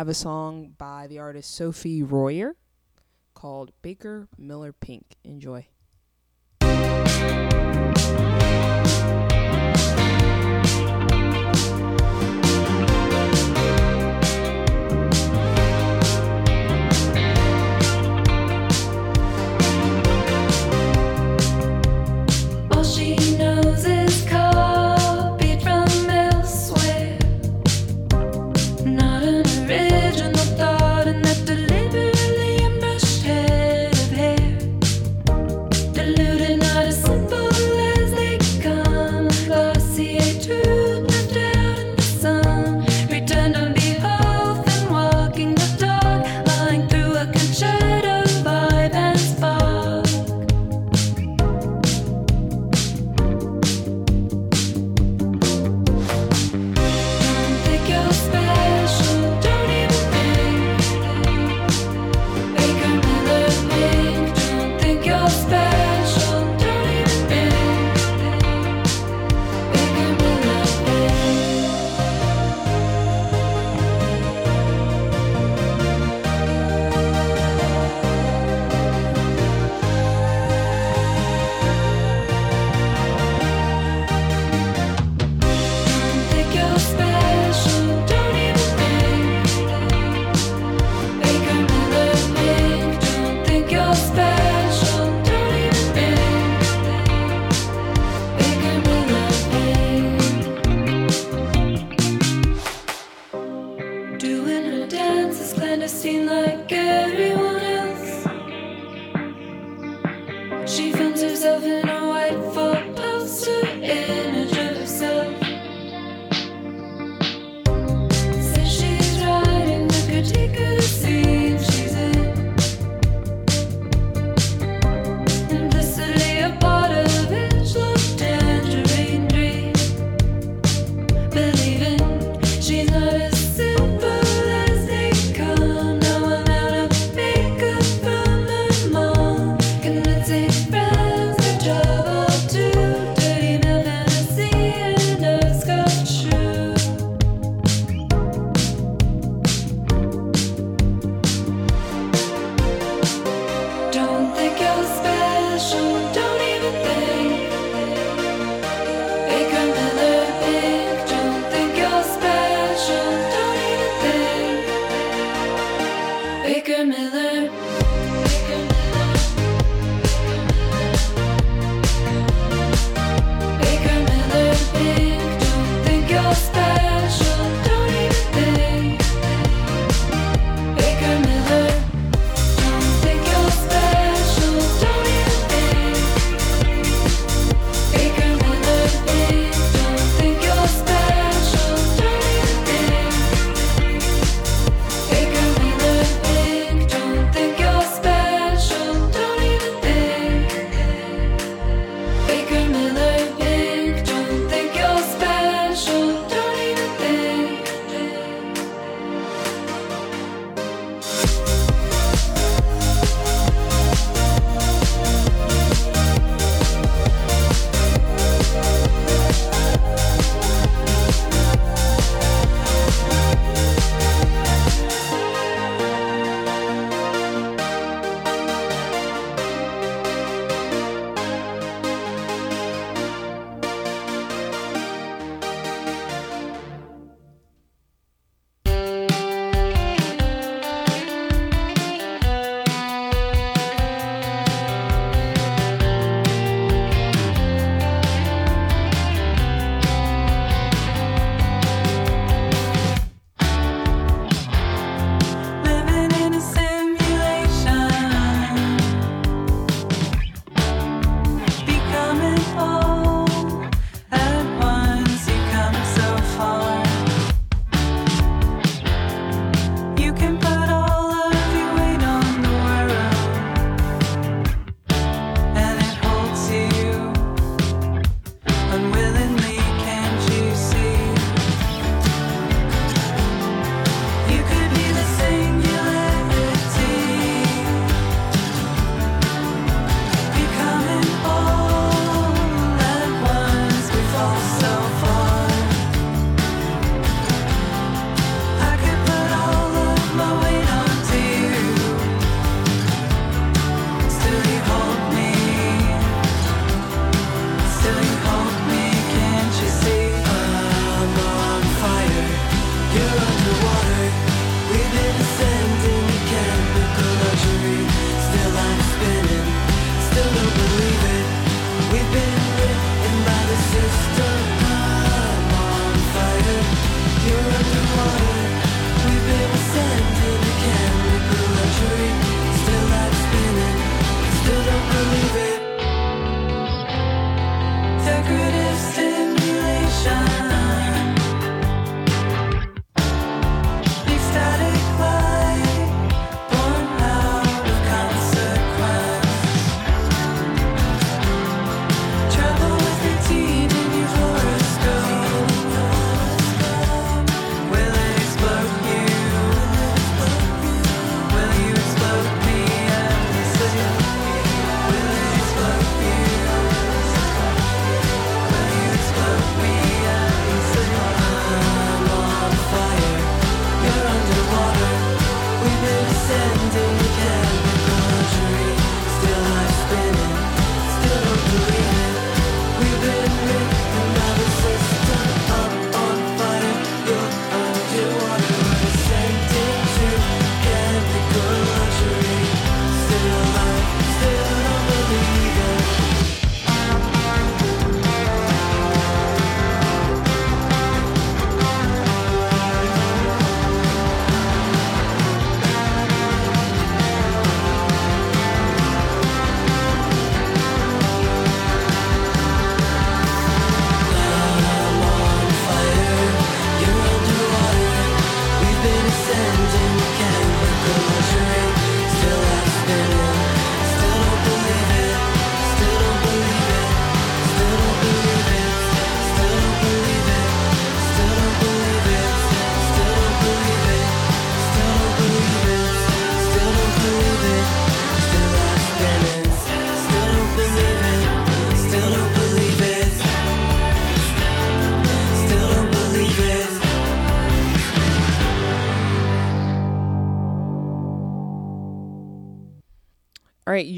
[0.02, 2.56] have a song by the artist Sofie Royer
[3.36, 5.16] called Baker Miller Pink.
[5.24, 5.68] Enjoy.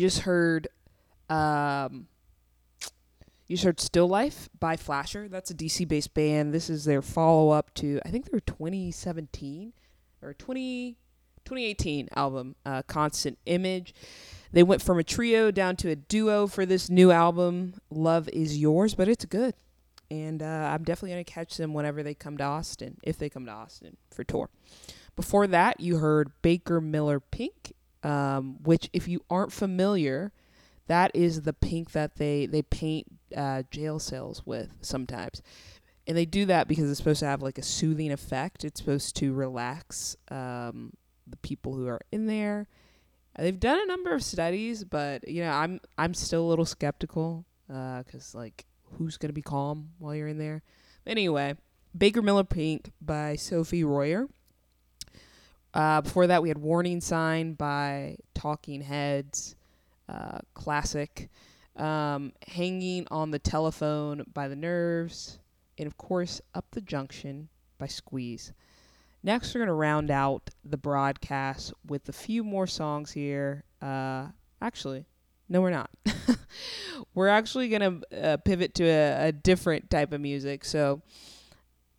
[0.03, 0.67] Just heard
[1.29, 2.07] um
[3.47, 5.29] you just heard Still Life by Flasher.
[5.29, 6.53] That's a DC based band.
[6.53, 9.71] This is their follow up to I think their 2017
[10.21, 10.97] or 20
[11.45, 13.93] 2018 album, uh, Constant Image.
[14.51, 18.57] They went from a trio down to a duo for this new album, Love Is
[18.57, 19.53] Yours, but it's good.
[20.11, 23.29] And uh, I'm definitely going to catch them whenever they come to Austin, if they
[23.29, 24.49] come to Austin for tour.
[25.15, 27.62] Before that, you heard Baker Miller Pink,
[28.03, 30.31] um, which, if you aren't familiar,
[30.87, 35.41] that is the pink that they, they paint uh, jail cells with sometimes.
[36.05, 38.65] And they do that because it's supposed to have like a soothing effect.
[38.65, 40.91] It's supposed to relax um,
[41.25, 42.67] the people who are in there.
[43.37, 47.45] They've done a number of studies, but you know, I'm I'm still a little skeptical
[47.67, 48.65] because like,
[48.97, 50.61] who's gonna be calm while you're in there?
[51.07, 51.55] Anyway,
[51.97, 54.27] Baker Miller Pink by Sofie Royer.
[55.73, 59.55] Uh, before that, we had Warning Sign by Talking Heads,
[60.07, 61.29] uh, classic.
[61.75, 65.39] Um, Hanging on the Telephone by The Nerves,
[65.79, 68.53] and of course, Up the Junction by Squeeze.
[69.23, 73.63] Next, we're going to round out the broadcast with a few more songs here.
[73.81, 74.27] Uh,
[74.61, 75.05] actually,
[75.49, 75.89] no, we're not.
[77.15, 80.65] we're actually going to uh, pivot to a, a different type of music.
[80.65, 81.01] So,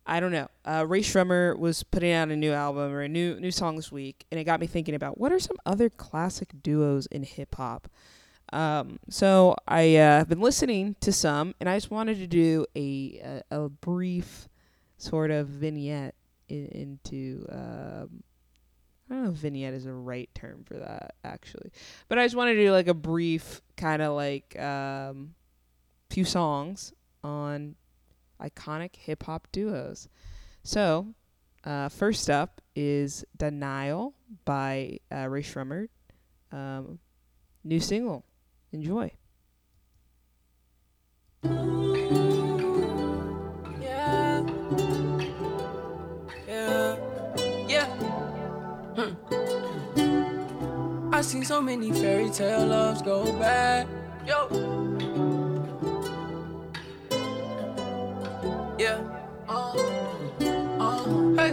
[0.07, 0.47] I don't know.
[0.63, 3.91] Uh, Rae Sremmurd was putting out a new album or a new new song this
[3.91, 7.55] week, and it got me thinking about what are some other classic duos in hip
[7.55, 7.87] hop.
[8.53, 12.65] Um, so I uh, have been listening to some, and I just wanted to do
[12.75, 14.47] a a, a brief
[14.97, 16.15] sort of vignette
[16.49, 17.45] in, into.
[17.49, 18.23] Um,
[19.09, 21.71] I don't know if vignette is a right term for that actually,
[22.07, 25.35] but I just wanted to do like a brief kind of like um,
[26.09, 27.75] few songs on
[28.41, 30.07] iconic hip hop duos.
[30.63, 31.13] So,
[31.63, 34.13] uh, first up is Denial
[34.45, 35.89] by uh, Rae Sremmurd.
[36.51, 36.99] Um,
[37.63, 38.25] new single.
[38.71, 39.11] Enjoy.
[43.81, 44.43] Yeah.
[46.47, 46.97] Yeah.
[47.67, 47.85] Yeah.
[48.95, 49.13] Hmm.
[51.13, 53.87] I seen so many fairy tale loves go bad.
[54.25, 55.14] Yo.
[58.85, 59.01] Yeah.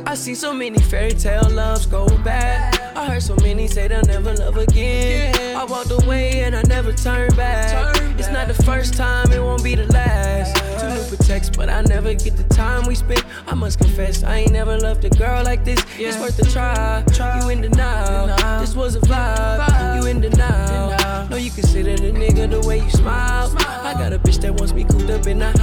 [0.07, 2.79] I see so many fairy tale loves go bad.
[2.95, 5.57] I heard so many say they'll never love again.
[5.57, 7.97] I walked away and I never turned back.
[8.19, 10.55] It's not the first time, it won't be the last.
[10.79, 13.25] Two new protects, but I never get the time we spent.
[13.47, 15.83] I must confess, I ain't never loved a girl like this.
[15.99, 17.03] It's worth a try.
[17.41, 18.27] You in denial.
[18.61, 20.03] This was a vibe.
[20.03, 21.29] You in denial.
[21.31, 23.51] No, you consider the nigga the way you smile.
[23.59, 25.62] I got a bitch that wants me cooped up in for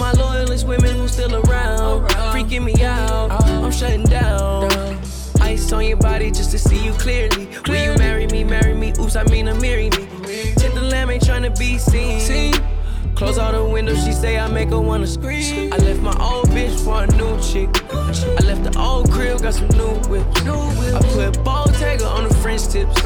[0.00, 2.08] my loyalist women who still around.
[2.32, 3.30] Freaking me out.
[3.30, 4.98] I'm shutting down.
[5.42, 7.46] Ice on your body just to see you clearly.
[7.68, 8.42] Will you marry me?
[8.42, 8.94] Marry me.
[8.98, 10.08] Oops, I mean, I'm marry me.
[10.56, 12.54] Tip the lamb ain't trying to be seen.
[13.14, 15.70] Close all the windows, she say I make her wanna scream.
[15.74, 17.68] I left my old bitch for a new chick.
[17.92, 20.40] I left the old crib, got some new whips.
[20.40, 23.02] I put Bottega on the French tips.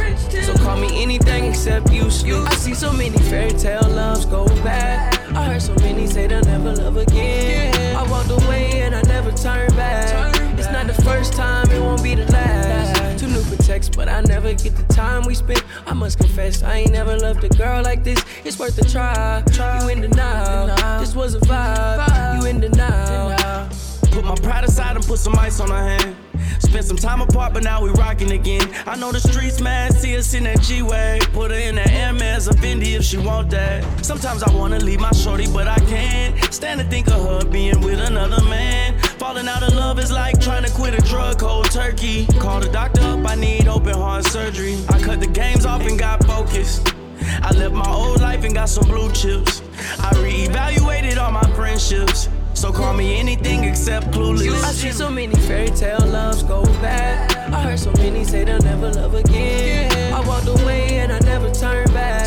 [0.46, 2.46] So call me anything except useless.
[2.46, 5.23] I see so many fairy tale loves go bad.
[5.36, 7.96] I heard so many say they'll never love again.
[7.96, 10.34] I walked away and I never turned back.
[10.58, 13.18] It's not the first time, it won't be the last.
[13.18, 15.64] Two new protects, but I never get the time we spent.
[15.86, 18.24] I must confess, I ain't never loved a girl like this.
[18.44, 19.42] It's worth a try.
[19.82, 21.00] You in denial.
[21.00, 22.40] This was a vibe.
[22.40, 23.68] You in denial.
[24.12, 26.16] Put my pride aside and put some ice on her hand.
[26.60, 28.68] Spent some time apart, but now we rocking again.
[28.86, 31.20] I know the streets mad, see us in that G-Way.
[31.32, 33.84] Put her in the Hermes or Fendi if she want that.
[34.04, 36.52] Sometimes I wanna leave my shorty, but I can't.
[36.52, 38.98] Stand to think of her being with another man.
[39.18, 42.26] Falling out of love is like trying to quit a drug cold turkey.
[42.38, 44.76] Call the doctor up, I need open heart surgery.
[44.88, 46.94] I cut the games off and got focused.
[47.42, 49.62] I left my old life and got some blue chips.
[49.98, 52.28] I reevaluated all my friendships.
[52.64, 54.64] So call me anything except clueless.
[54.64, 57.30] I see so many fairy tale loves go bad.
[57.52, 59.92] I heard so many say they'll never love again.
[60.14, 62.24] I walked away and I never turned back.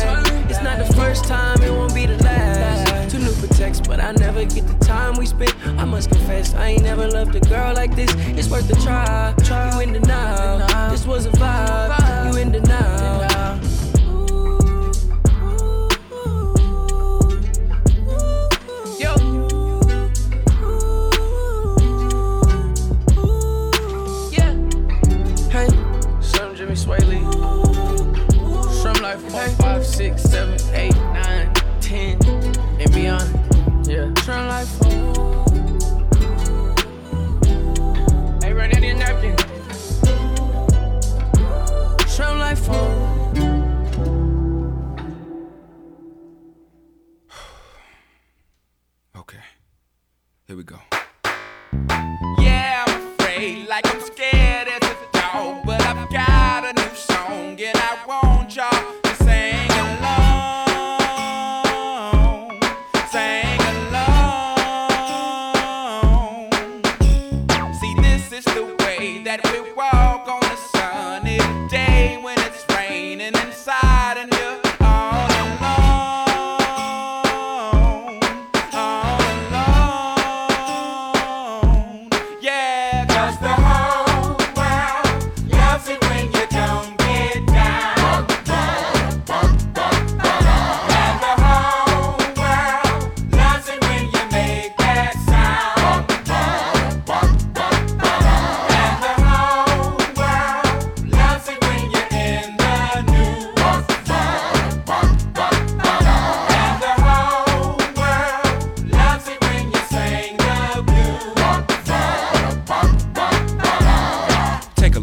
[0.48, 3.10] It's not the first time, it won't be the last.
[3.10, 5.56] Two new protects, but I never get the time we spent.
[5.76, 8.14] I must confess, I ain't never loved a girl like this.
[8.38, 9.34] It's worth a try.
[9.74, 10.88] You in denial.
[10.88, 12.32] This was a vibe.
[12.32, 12.97] You in denial.
[29.98, 32.16] six, seven, eight, nine, ten,
[32.78, 33.28] and beyond.
[33.84, 34.14] Yeah.
[34.22, 34.70] Turn life.
[38.40, 39.34] Hey, run that in napkin.
[42.14, 43.08] Turn life on.
[49.16, 49.42] Okay,
[50.46, 50.78] here we go.
[52.38, 54.37] Yeah, I'm afraid, like I'm scared.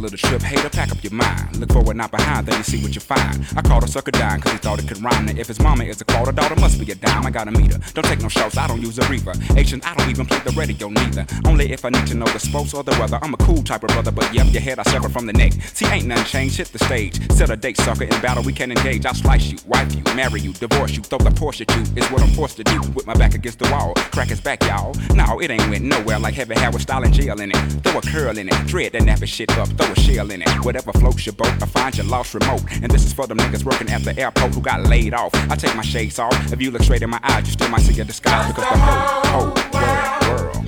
[0.06, 1.57] Take a little trip, hater, pack up your mind.
[1.57, 3.44] Look forward, not behind, then you see what you find.
[3.56, 5.26] I called a sucker dime, cause he thought it could rhyme.
[5.26, 7.26] Now, if his mama is a quarter, daughter must be a dime.
[7.26, 7.80] I gotta meet her.
[7.95, 9.34] Don't take no shots, I don't use a reaver.
[9.57, 11.26] Asians, I don't even play the radio neither.
[11.45, 13.18] Only if I need to know the sports or the weather.
[13.23, 15.53] I'm a cool type of brother, but yep, your head I sever from the neck.
[15.53, 17.15] See, ain't nothing changed, hit the stage.
[17.32, 19.07] Set a date, sucker, in battle we can engage.
[19.07, 21.82] I'll slice you, wife you, marry you, divorce you, throw the Porsche at you.
[21.99, 23.95] Is what I'm forced to do with my back against the wall.
[24.14, 24.94] Crack his back, y'all.
[25.15, 27.57] No, it ain't went nowhere like heavy hair with style and jail in it.
[27.82, 30.50] Throw a curl in it, dread that nappy shit up, throw a shell in it.
[30.66, 32.62] Whatever floats your boat, I find your lost remote.
[32.82, 35.34] And this is for them niggas working at the airport who got laid off.
[35.50, 36.34] I take my shades off.
[36.52, 38.78] If you look straight in my eyes, you still might see a disguise because the
[38.78, 40.65] whole, whole world, world.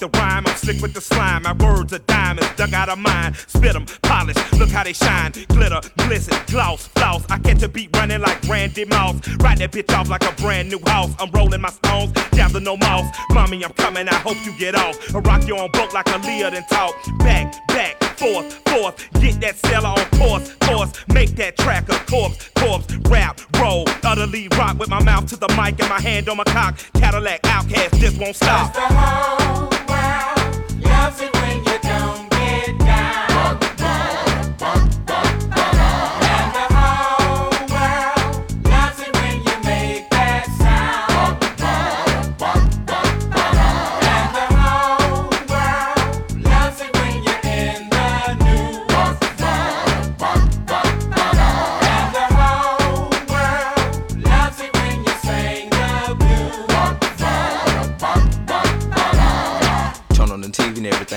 [0.00, 1.42] The rhyme, I'm slick with the slime.
[1.42, 3.34] My words are diamonds, dug out of mine.
[3.46, 3.86] Spit 'em,
[4.20, 5.32] polish, look how they shine.
[5.48, 7.24] Glitter, glisten, gloss, floss.
[7.30, 9.16] I catch a beat running like Randy Moss.
[9.38, 11.14] Ride that bitch off like a brand new house.
[11.18, 13.06] I'm rolling my stones, to no mouse.
[13.30, 15.14] Mommy, I'm coming, I hope you get off.
[15.14, 16.94] I rock you on boat like a Leah and talk.
[17.18, 19.08] Back, back, forth, forth.
[19.20, 20.92] Get that seller on course, course.
[21.12, 22.92] Make that track a corpse, corpse.
[23.08, 26.44] Rap, roll, utterly rock with my mouth to the mic and my hand on my
[26.44, 26.78] cock.
[26.94, 28.74] Cadillac Outkast this won't stop.
[28.74, 31.99] The whole world loves it when you don't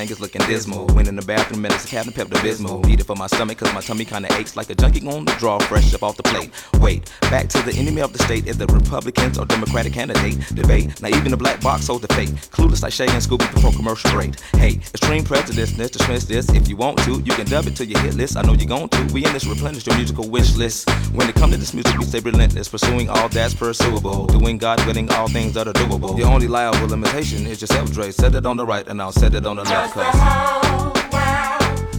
[0.04, 0.86] everything is looking dismal.
[0.96, 2.86] Went in the bathroom it's a Captain Pepto Bismol.
[2.86, 5.32] Need it for my stomach cause my tummy kinda aches like a junkie on the
[5.34, 6.52] draw fresh up off the plate.
[6.80, 11.02] Wait, back to the enemy of the state is the Republicans or Democratic candidate debate.
[11.02, 12.30] Now even the black box holds the fate.
[12.52, 14.40] Clueless like Shay and Scooby before commercial break.
[14.58, 16.50] Hey, extreme prejudice, let's dismiss this.
[16.50, 18.38] If you want to, you can dub it to your hit list.
[18.38, 19.14] I know you're going to.
[19.14, 20.90] We in this replenish your musical wish list.
[21.14, 24.26] When it comes to this music, we stay relentless, pursuing all that's pursuable.
[24.28, 26.16] Doing God willing all things that are doable.
[26.18, 28.12] The only liable limitation is yourself, Dre.
[28.12, 29.93] Set it on the right and I'll set it on the left.
[29.94, 30.16] Cause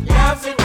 [0.08, 0.63] Loves it when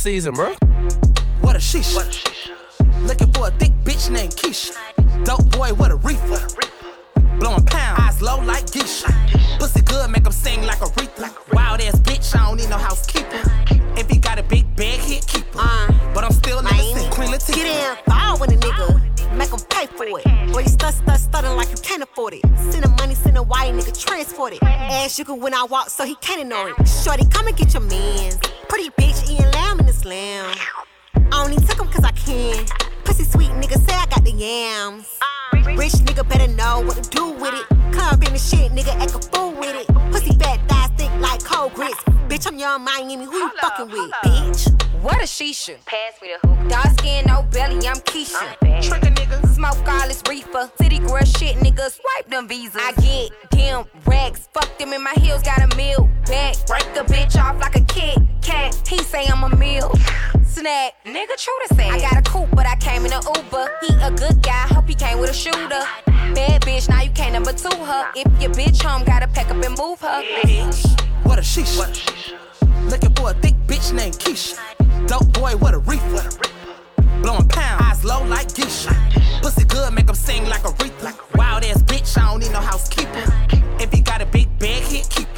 [0.00, 0.54] It season, bro.
[1.42, 1.94] What a sheesh.
[3.06, 4.72] Looking for a thick bitch named Keisha.
[5.26, 6.40] Dope boy, what a reefer.
[7.38, 9.12] Blowing pound, eyes low like geisha.
[9.58, 11.52] Pussy good, make him sing like a Aretha.
[11.52, 13.42] Wild ass bitch, I don't need no housekeeper.
[13.98, 15.60] If he got a big bag, he'll keep her.
[15.60, 17.54] Uh, but I'm still innocent, Queen Latifah.
[17.54, 20.39] Get in, fall with a nigga, make him pay for it.
[20.52, 22.42] Boy, you stut, stut, stuttin' like you can't afford it.
[22.70, 24.62] Send him money, send a white nigga, transport it.
[24.62, 26.88] Ass you can when I walk, so he can't ignore it.
[26.88, 28.38] Shorty, come and get your mans.
[28.68, 30.52] Pretty bitch, eating lamb in the slam.
[31.32, 32.66] I only took him cause I can.
[33.04, 35.18] Pussy sweet nigga, say I got the yams.
[35.76, 37.66] Rich nigga better know what to do with it.
[37.92, 39.86] Club in the shit, nigga, act a fool with it.
[40.10, 40.90] Pussy fat, thighs
[41.20, 42.02] like cold grits.
[42.28, 45.02] Bitch, I'm young Miami, who you fucking with, bitch?
[45.02, 45.76] What a shisha.
[45.86, 46.68] Pass me the hookah.
[46.68, 48.56] Dark skin, no belly, I'm Keisha.
[48.82, 49.46] Trick a nigga.
[49.54, 50.70] Smoke all this reefer.
[50.76, 51.90] City girl shit, nigga.
[51.90, 52.76] Swipe them visas.
[52.76, 54.48] I get them racks.
[54.52, 56.54] Fuck them in my heels, got a meal back.
[56.66, 58.74] Break a bitch off like a Kit Kat.
[58.86, 59.90] He say I'm a meal.
[60.44, 61.88] Snack, nigga, true to say.
[61.88, 63.70] I got a coupe, but I came in a Uber.
[63.80, 65.82] He a good guy, hope he came with a shooter.
[66.34, 68.12] Bad bitch, now you can't number two her.
[68.14, 70.22] If your bitch home, gotta pack up and move her.
[70.42, 71.09] Bitch.
[71.30, 71.78] What a sheesh.
[71.78, 72.90] What a sheesh.
[72.90, 74.58] Looking for a thick bitch named Keisha.
[75.06, 76.28] Dope boy, what a reefer.
[77.22, 78.92] Blowing pound, eyes low like geisha.
[79.40, 81.14] Pussy good, make him sing like a Aretha.
[81.36, 83.32] Wild ass bitch, I don't need no housekeeper.
[83.78, 85.28] If he got a big bag, he'll keep.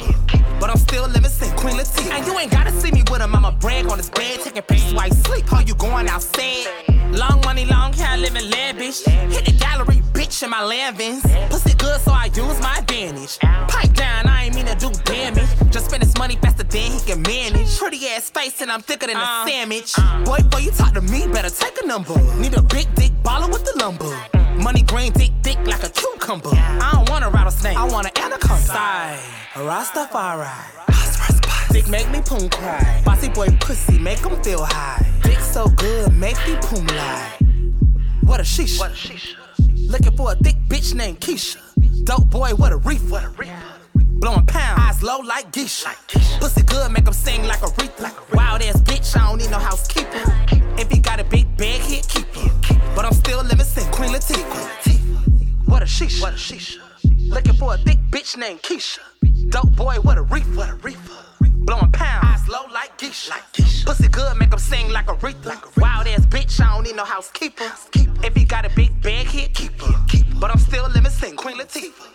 [0.63, 2.09] But I'm still limited, Queen Latifah.
[2.09, 4.93] And you ain't gotta see me with him, I'ma brag on his bed, taking pictures
[4.93, 5.45] while he sleep.
[5.45, 6.67] How you going outside?
[7.11, 9.03] Long money, long hair, living lavish.
[9.03, 11.21] Hit the gallery, bitch, in my Lavins.
[11.49, 13.39] Pussy good, so I use my advantage.
[13.39, 15.49] Pipe down, I ain't mean to do damage.
[15.69, 17.77] Just spend his money faster than he can manage.
[17.77, 19.45] Pretty ass face, and I'm thicker than a uh.
[19.45, 19.93] sandwich.
[20.23, 22.15] Boy, boy, you talk to me, better take a number.
[22.39, 24.15] Need a big dick baller with the lumber.
[24.63, 26.51] Money green, dick, thick like a cucumber.
[26.53, 28.63] I don't want a rattlesnake, I want an anaconda.
[28.63, 29.19] Sigh,
[30.87, 31.73] a Rastafari.
[31.73, 33.01] Dick make me poom cry.
[33.05, 35.05] Bossy boy pussy make him feel high.
[35.23, 37.37] Dick so good, make me poom lie.
[38.23, 38.79] What a sheesh.
[38.79, 39.35] What a sheesh.
[39.89, 41.57] Looking for a thick bitch named Keisha.
[42.05, 43.33] Dope boy, what a reefer.
[43.95, 45.89] Blowing pound, eyes low like geisha.
[46.39, 48.11] Pussy good, make him sing like a Aretha.
[48.33, 50.23] Wild ass bitch, I don't need no housekeeper.
[50.77, 52.95] If he got a big bag, he'll keep her.
[52.95, 55.67] But I'm still living sin, Queen Latifah.
[55.67, 56.21] What a sheesh.
[56.21, 56.77] What a sheesh.
[57.29, 58.99] Looking for a thick bitch named Keisha.
[59.49, 60.55] Dope boy, what a reefer.
[60.55, 61.13] What a reefer.
[61.41, 63.33] Blowing pound, eyes low like geisha.
[63.85, 65.55] Pussy good, make him sing like a Aretha.
[65.77, 67.71] Wild ass bitch, I don't need no housekeeper.
[68.23, 69.93] If he got a big bag, he'll keep her.
[70.39, 72.09] But I'm still living sin, Queen Latifah.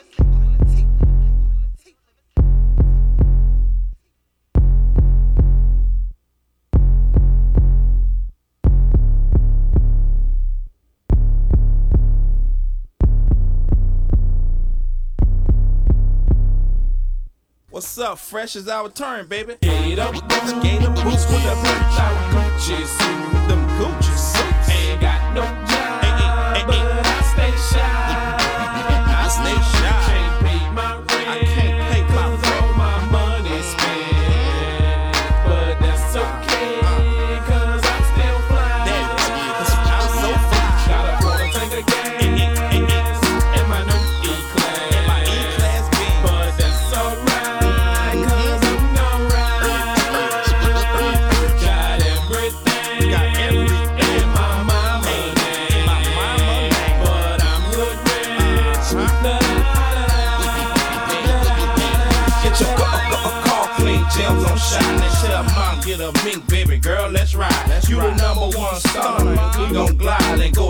[17.78, 18.18] What's up?
[18.18, 19.54] Fresh is our turn, baby.
[19.62, 23.47] Skate up, skate up, boots with the boots out.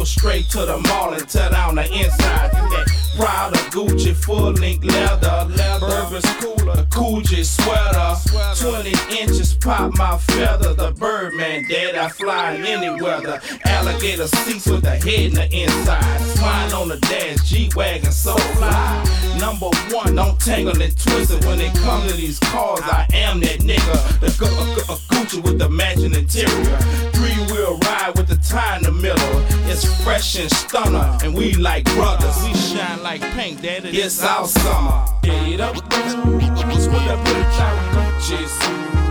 [0.09, 2.51] Straight to the mall and tear down the inside.
[2.51, 2.87] That
[3.17, 5.87] Prada, Gucci, full length leather, leather.
[5.87, 8.15] Bourbon's cooler, Coogi sweater,
[8.57, 10.73] 20 inches pop my feather.
[10.73, 13.41] The Birdman, dead, I fly in any weather.
[13.65, 16.21] Alligator seats with the head in the inside.
[16.37, 19.37] Swine on the dash, G-Wagon, so fly.
[19.39, 22.81] Number one, don't tangle and twist it when it comes to these cars.
[22.83, 24.21] I am that nigga.
[24.21, 26.79] The gu- gu- gu- Gucci with the matching interior.
[27.51, 29.45] Wheel ride with the tie in the middle.
[29.71, 32.37] It's fresh and stunner, and we like brothers.
[32.45, 33.91] We shine like pink, daddy.
[33.91, 35.05] It's our summer.
[35.23, 36.15] Get up, boots
[36.87, 39.08] with the bitch out Gucci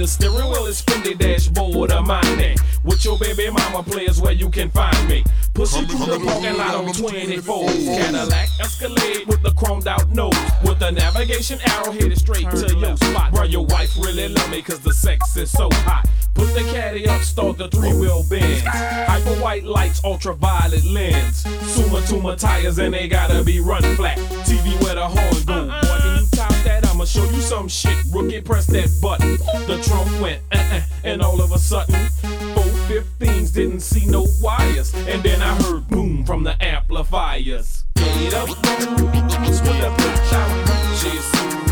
[0.00, 2.56] the steering wheel is Fendi dashboard of mine.
[2.84, 5.22] With your baby mama players where you can find me.
[5.52, 7.66] Pushing through the parking lot on 24.
[7.66, 10.32] Cadillac Escalade with the chromed out nose.
[10.64, 13.32] With the navigation arrow headed straight to your spot.
[13.34, 16.08] Bro, your wife really love me cause the sex is so hot.
[16.32, 18.62] Put the caddy up, start the three wheel bends.
[18.64, 21.44] Hyper white lights, ultraviolet lens.
[21.44, 24.16] Sumitomo tires and they gotta be run flat.
[24.46, 25.89] TV where the horn go.
[26.70, 26.86] That?
[26.86, 27.96] I'ma show you some shit.
[28.12, 29.36] Rookie, press that button.
[29.66, 32.08] The trunk went, uh uh, and all of a sudden,
[32.54, 34.94] four 15s didn't see no wires.
[34.94, 37.84] And then I heard boom from the amplifiers.
[37.94, 40.70] Get up, booms with the bitch out.
[41.00, 41.69] Jesus.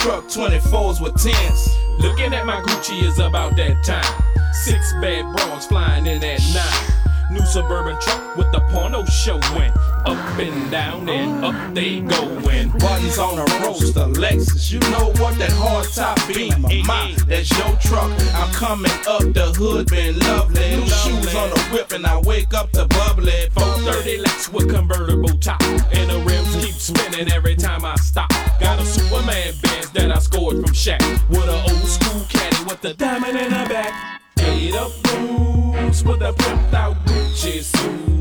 [0.00, 2.00] Truck, 24s with 10s.
[2.00, 4.52] Looking at my Gucci is about that time.
[4.64, 7.30] Six bad bras flying in at nine.
[7.30, 9.72] New suburban truck with the porno showing.
[10.06, 12.70] Up and down and up they going.
[12.78, 14.72] Buttons on a roaster, Lexus.
[14.72, 16.50] You know what that hard top be?
[16.84, 18.10] My, that's your truck.
[18.34, 20.76] I'm coming up the hood, been lovely.
[20.76, 23.50] New shoes on the whip and I wake up to bubbly.
[23.54, 25.62] 430 Lex with convertible top.
[25.62, 28.30] And the rims keep spinning every time I stop.
[28.58, 31.00] Got a Superman Benz that I scored from Shaq.
[31.28, 34.20] With an old school caddy with the diamond in the back.
[34.38, 38.20] Eight up boots with a pimped out Gucci suits.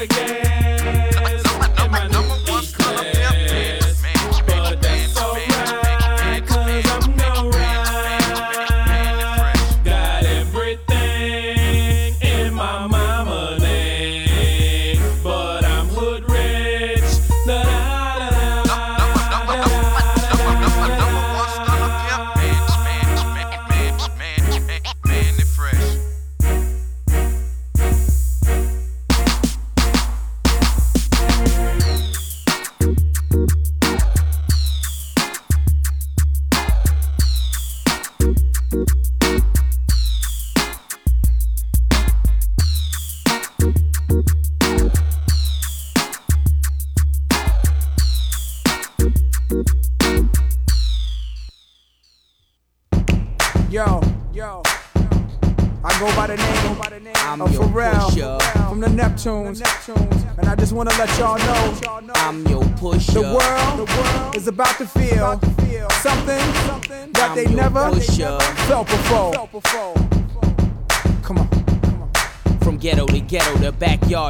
[0.00, 0.37] A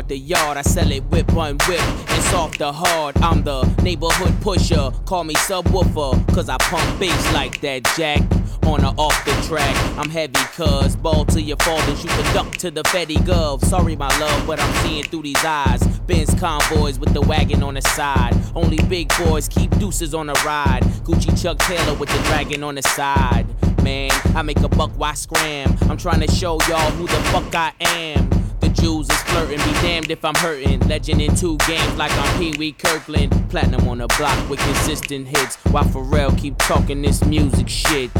[0.08, 3.16] to yard, I sell it whip on whip and soft to hard.
[3.18, 4.90] I'm the neighborhood pusher.
[5.04, 8.22] Call me subwoofer, cause I pump bass like that jack.
[8.64, 12.52] On or off the track, I'm heavy, cuz ball to your fathers, you can duck
[12.58, 13.64] to the Fetty Gov.
[13.64, 15.82] Sorry, my love, but I'm seeing through these eyes.
[16.00, 18.36] Benz convoys with the wagon on the side.
[18.54, 20.82] Only big boys keep deuces on the ride.
[21.04, 23.46] Gucci Chuck Taylor with the dragon on the side.
[23.82, 25.76] Man, I make a buck, why scram?
[25.82, 28.37] I'm trying to show y'all who the fuck I am.
[28.68, 30.80] The Jews is flirting, be damned if I'm hurting.
[30.80, 33.32] Legend in two games like I'm Pee Wee Kirkland.
[33.48, 35.56] Platinum on the block with consistent hits.
[35.72, 38.10] While Pharrell keep talking this music shit.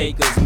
[0.00, 0.39] Patty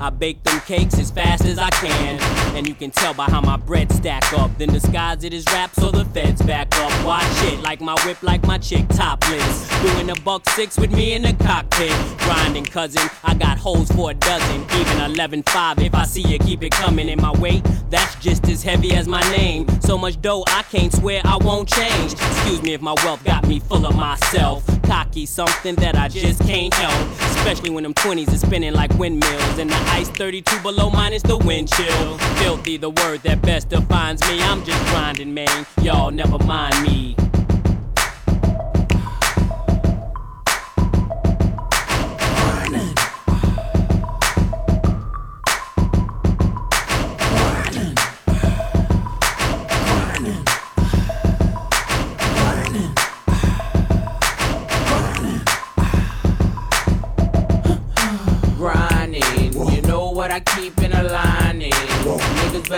[0.00, 2.18] I bake them cakes as fast as I can.
[2.56, 4.50] And you can tell by how my bread stack up.
[4.56, 7.04] Then disguise it as rap so the feds back up.
[7.04, 9.68] Watch it like my whip, like my chick topless.
[9.82, 11.92] Doing a buck six with me in the cockpit.
[12.20, 13.10] Grinding, cousin.
[13.24, 14.62] I got holes for a dozen.
[14.62, 17.62] Even 11.5 if I see you keep it coming in my weight.
[17.90, 19.66] That's just as heavy as my name.
[19.82, 22.14] So much dough, I can't swear I won't change.
[22.14, 24.64] Excuse me if my wealth got me full of myself.
[24.84, 27.10] Cocky, something that I just can't help.
[27.36, 29.58] Especially when them 20s is spinning like windmills.
[29.58, 32.18] And the ice 32 below minus the wind chill.
[32.38, 34.40] Filthy, the word that best defines me.
[34.40, 35.66] I'm just grinding, man.
[35.82, 37.16] Y'all never mind me.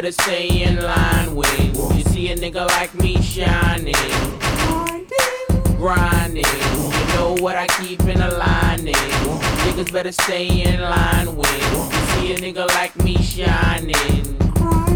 [0.03, 3.95] Better stay in line when you see a nigga like me shining.
[5.77, 6.45] Grinding.
[6.45, 8.95] You know what I keep in a lining.
[9.65, 14.92] Niggas better stay in line when you see a nigga like me shining.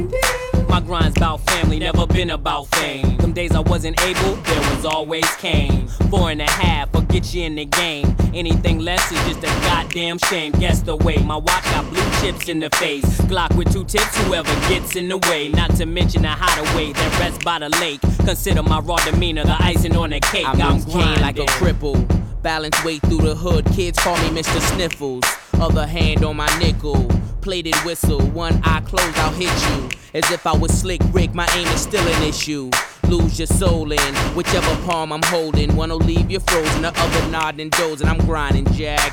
[0.76, 3.16] My grind's about family, never been about fame.
[3.16, 5.88] Them days I wasn't able, there was always Kane.
[6.10, 8.14] Four and a half, I'll get you in the game.
[8.34, 10.52] Anything less is just a goddamn shame.
[10.52, 13.06] Guess the way my watch got blue chips in the face.
[13.22, 15.48] Glock with two tips, whoever gets in the way.
[15.48, 18.02] Not to mention a hideaway that rests by the lake.
[18.26, 20.46] Consider my raw demeanor the icing on the cake.
[20.46, 21.96] I I'm cane like a cripple.
[22.42, 23.64] Balance way through the hood.
[23.72, 24.60] Kids call me Mr.
[24.74, 25.24] Sniffles.
[25.54, 27.08] Other hand on my nickel.
[27.46, 28.20] Plated whistle.
[28.30, 29.88] One eye closed, I'll hit you.
[30.14, 32.70] As if I was slick Rick, my aim is still an issue.
[33.08, 35.76] Lose your soul in whichever palm I'm holding.
[35.76, 38.08] One'll leave you frozen, the other nodding dozing.
[38.08, 39.12] I'm grinding, Jack.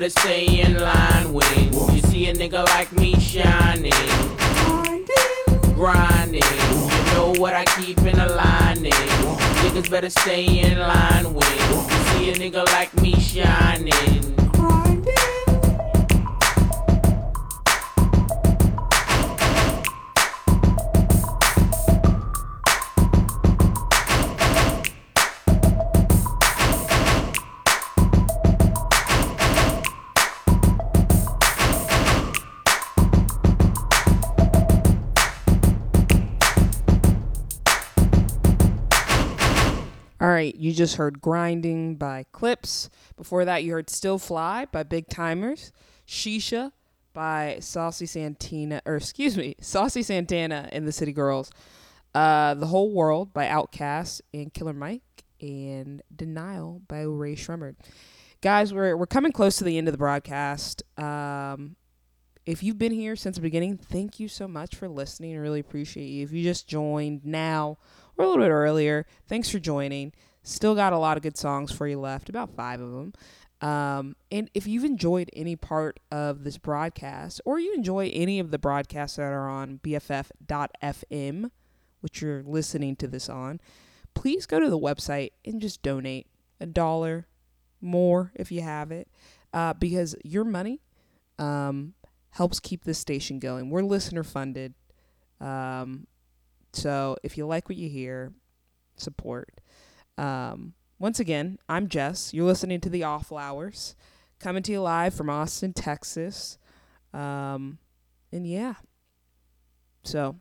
[0.00, 3.92] Better stay in line when you see a nigga like me shining.
[5.74, 6.40] Grinding.
[6.40, 8.92] You know what I keep in a lining.
[9.60, 11.82] Niggas better stay in line when you
[12.14, 14.49] see a nigga like me shining.
[40.70, 42.90] You just heard Grinding by Clipse.
[43.16, 45.72] Before that, you heard Still Fly by Big Tymers,
[46.06, 46.70] Shisha
[47.12, 51.50] by Saucy Santana, or excuse me, Saucy Santana and the City Girls,
[52.14, 57.74] uh, The Whole World by Outkast and Killer Mike, and Denial by Rae Sremmurd.
[58.40, 60.84] Guys, we're, we're coming close to the end of the broadcast.
[60.96, 61.74] Um,
[62.46, 65.34] if you've been here since the beginning, thank you so much for listening.
[65.34, 66.22] I really appreciate you.
[66.22, 67.78] If you just joined now
[68.16, 70.12] or a little bit earlier, thanks for joining.
[70.42, 73.12] Still got a lot of good songs for you left, about five of them.
[73.60, 78.50] Um, and if you've enjoyed any part of this broadcast, or you enjoy any of
[78.50, 81.50] the broadcasts that are on BFF.FM,
[82.00, 83.60] which you're listening to this on,
[84.14, 86.26] please go to the website and just donate
[86.58, 87.26] a dollar
[87.82, 89.08] more if you have it,
[89.52, 90.80] uh, because your money
[91.38, 91.92] um,
[92.30, 93.68] helps keep this station going.
[93.68, 94.74] We're listener funded.
[95.38, 96.06] Um,
[96.72, 98.32] so if you like what you hear,
[98.96, 99.59] support.
[100.20, 102.34] Um, once again, I'm Jess.
[102.34, 103.96] You're listening to the Awful Hours,
[104.38, 106.58] coming to you live from Austin, Texas.
[107.14, 107.78] Um,
[108.30, 108.74] and yeah.
[110.02, 110.36] So,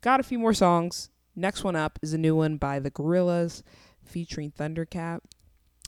[0.00, 1.10] got a few more songs.
[1.36, 3.62] Next one up is a new one by the Gorillaz
[4.04, 5.20] featuring Thundercat.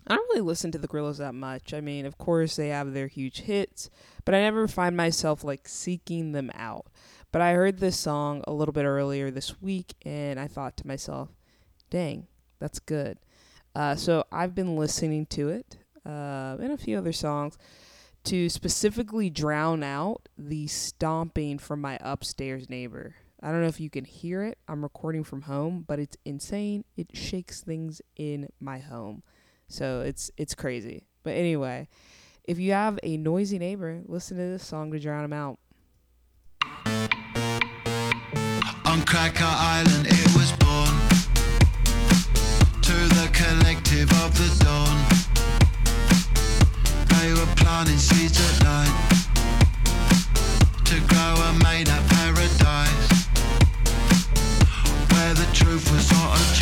[0.07, 1.75] I don't really listen to the Gorillaz that much.
[1.75, 3.91] I mean, of course, they have their huge hits,
[4.25, 6.87] but I never find myself like seeking them out.
[7.33, 10.87] But I heard this song a little bit earlier this week, and I thought to
[10.87, 11.31] myself,
[11.91, 12.29] dang,
[12.61, 13.19] that's good.
[13.75, 17.57] Uh, so I've been listening to it uh, and a few other songs
[18.25, 23.17] to specifically drown out the stomping from my upstairs neighbor.
[23.43, 24.59] I don't know if you can hear it.
[24.69, 26.85] I'm recording from home, but it's insane.
[26.97, 29.25] It shakes things in my home.
[29.67, 31.07] So it's it's crazy.
[31.25, 31.89] But anyway,
[32.45, 35.59] if you have a noisy neighbor, listen to this song to drown them out.
[38.85, 40.53] On Cracker Island, it was
[43.33, 44.97] collective of the dawn.
[47.09, 48.95] They were planting seeds at night
[50.85, 53.27] to grow a made-up paradise
[55.13, 56.62] where the truth was not a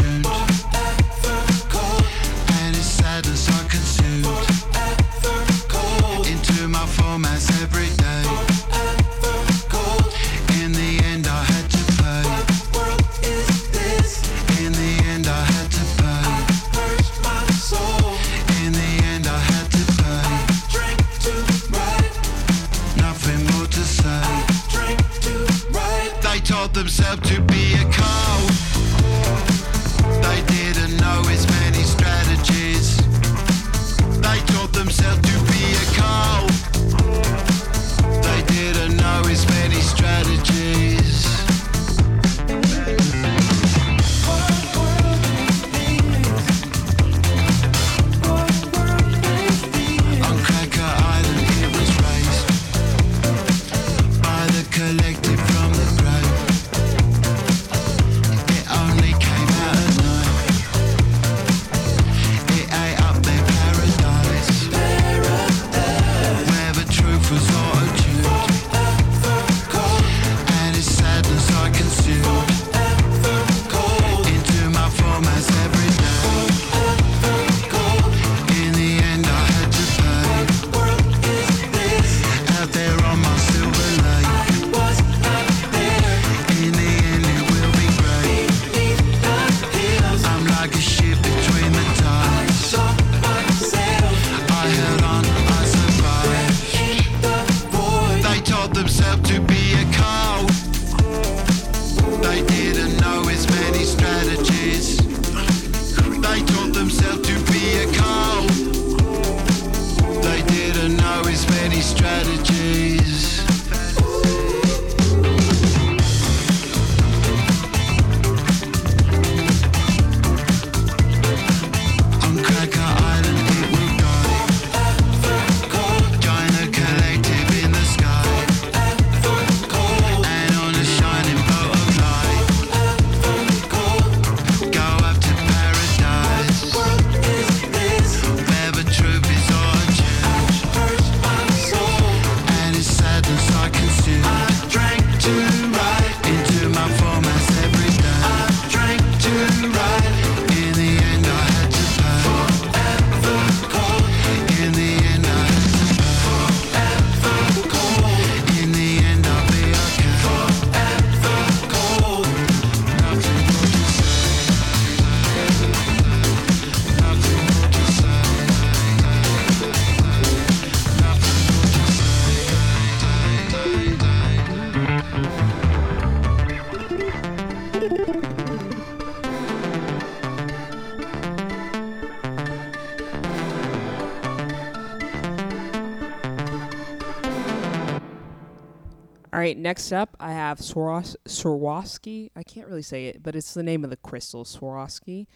[189.50, 191.16] right, next up I have Swarovski.
[191.26, 192.30] Swarovski.
[192.36, 195.26] I can't really say it, but it's the name of the crystal, Swarovski,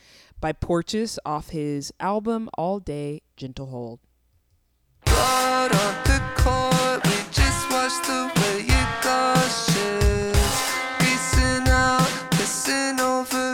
[0.41, 4.01] by Porches off his album All Day Gentle Hold.
[12.97, 13.53] Over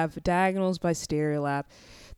[0.00, 1.64] have Diagonals by Stereolab.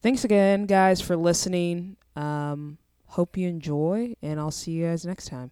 [0.02, 1.96] Thanks again, guys, for listening.
[2.16, 5.50] Um, hope you enjoy, and I'll see you guys next time.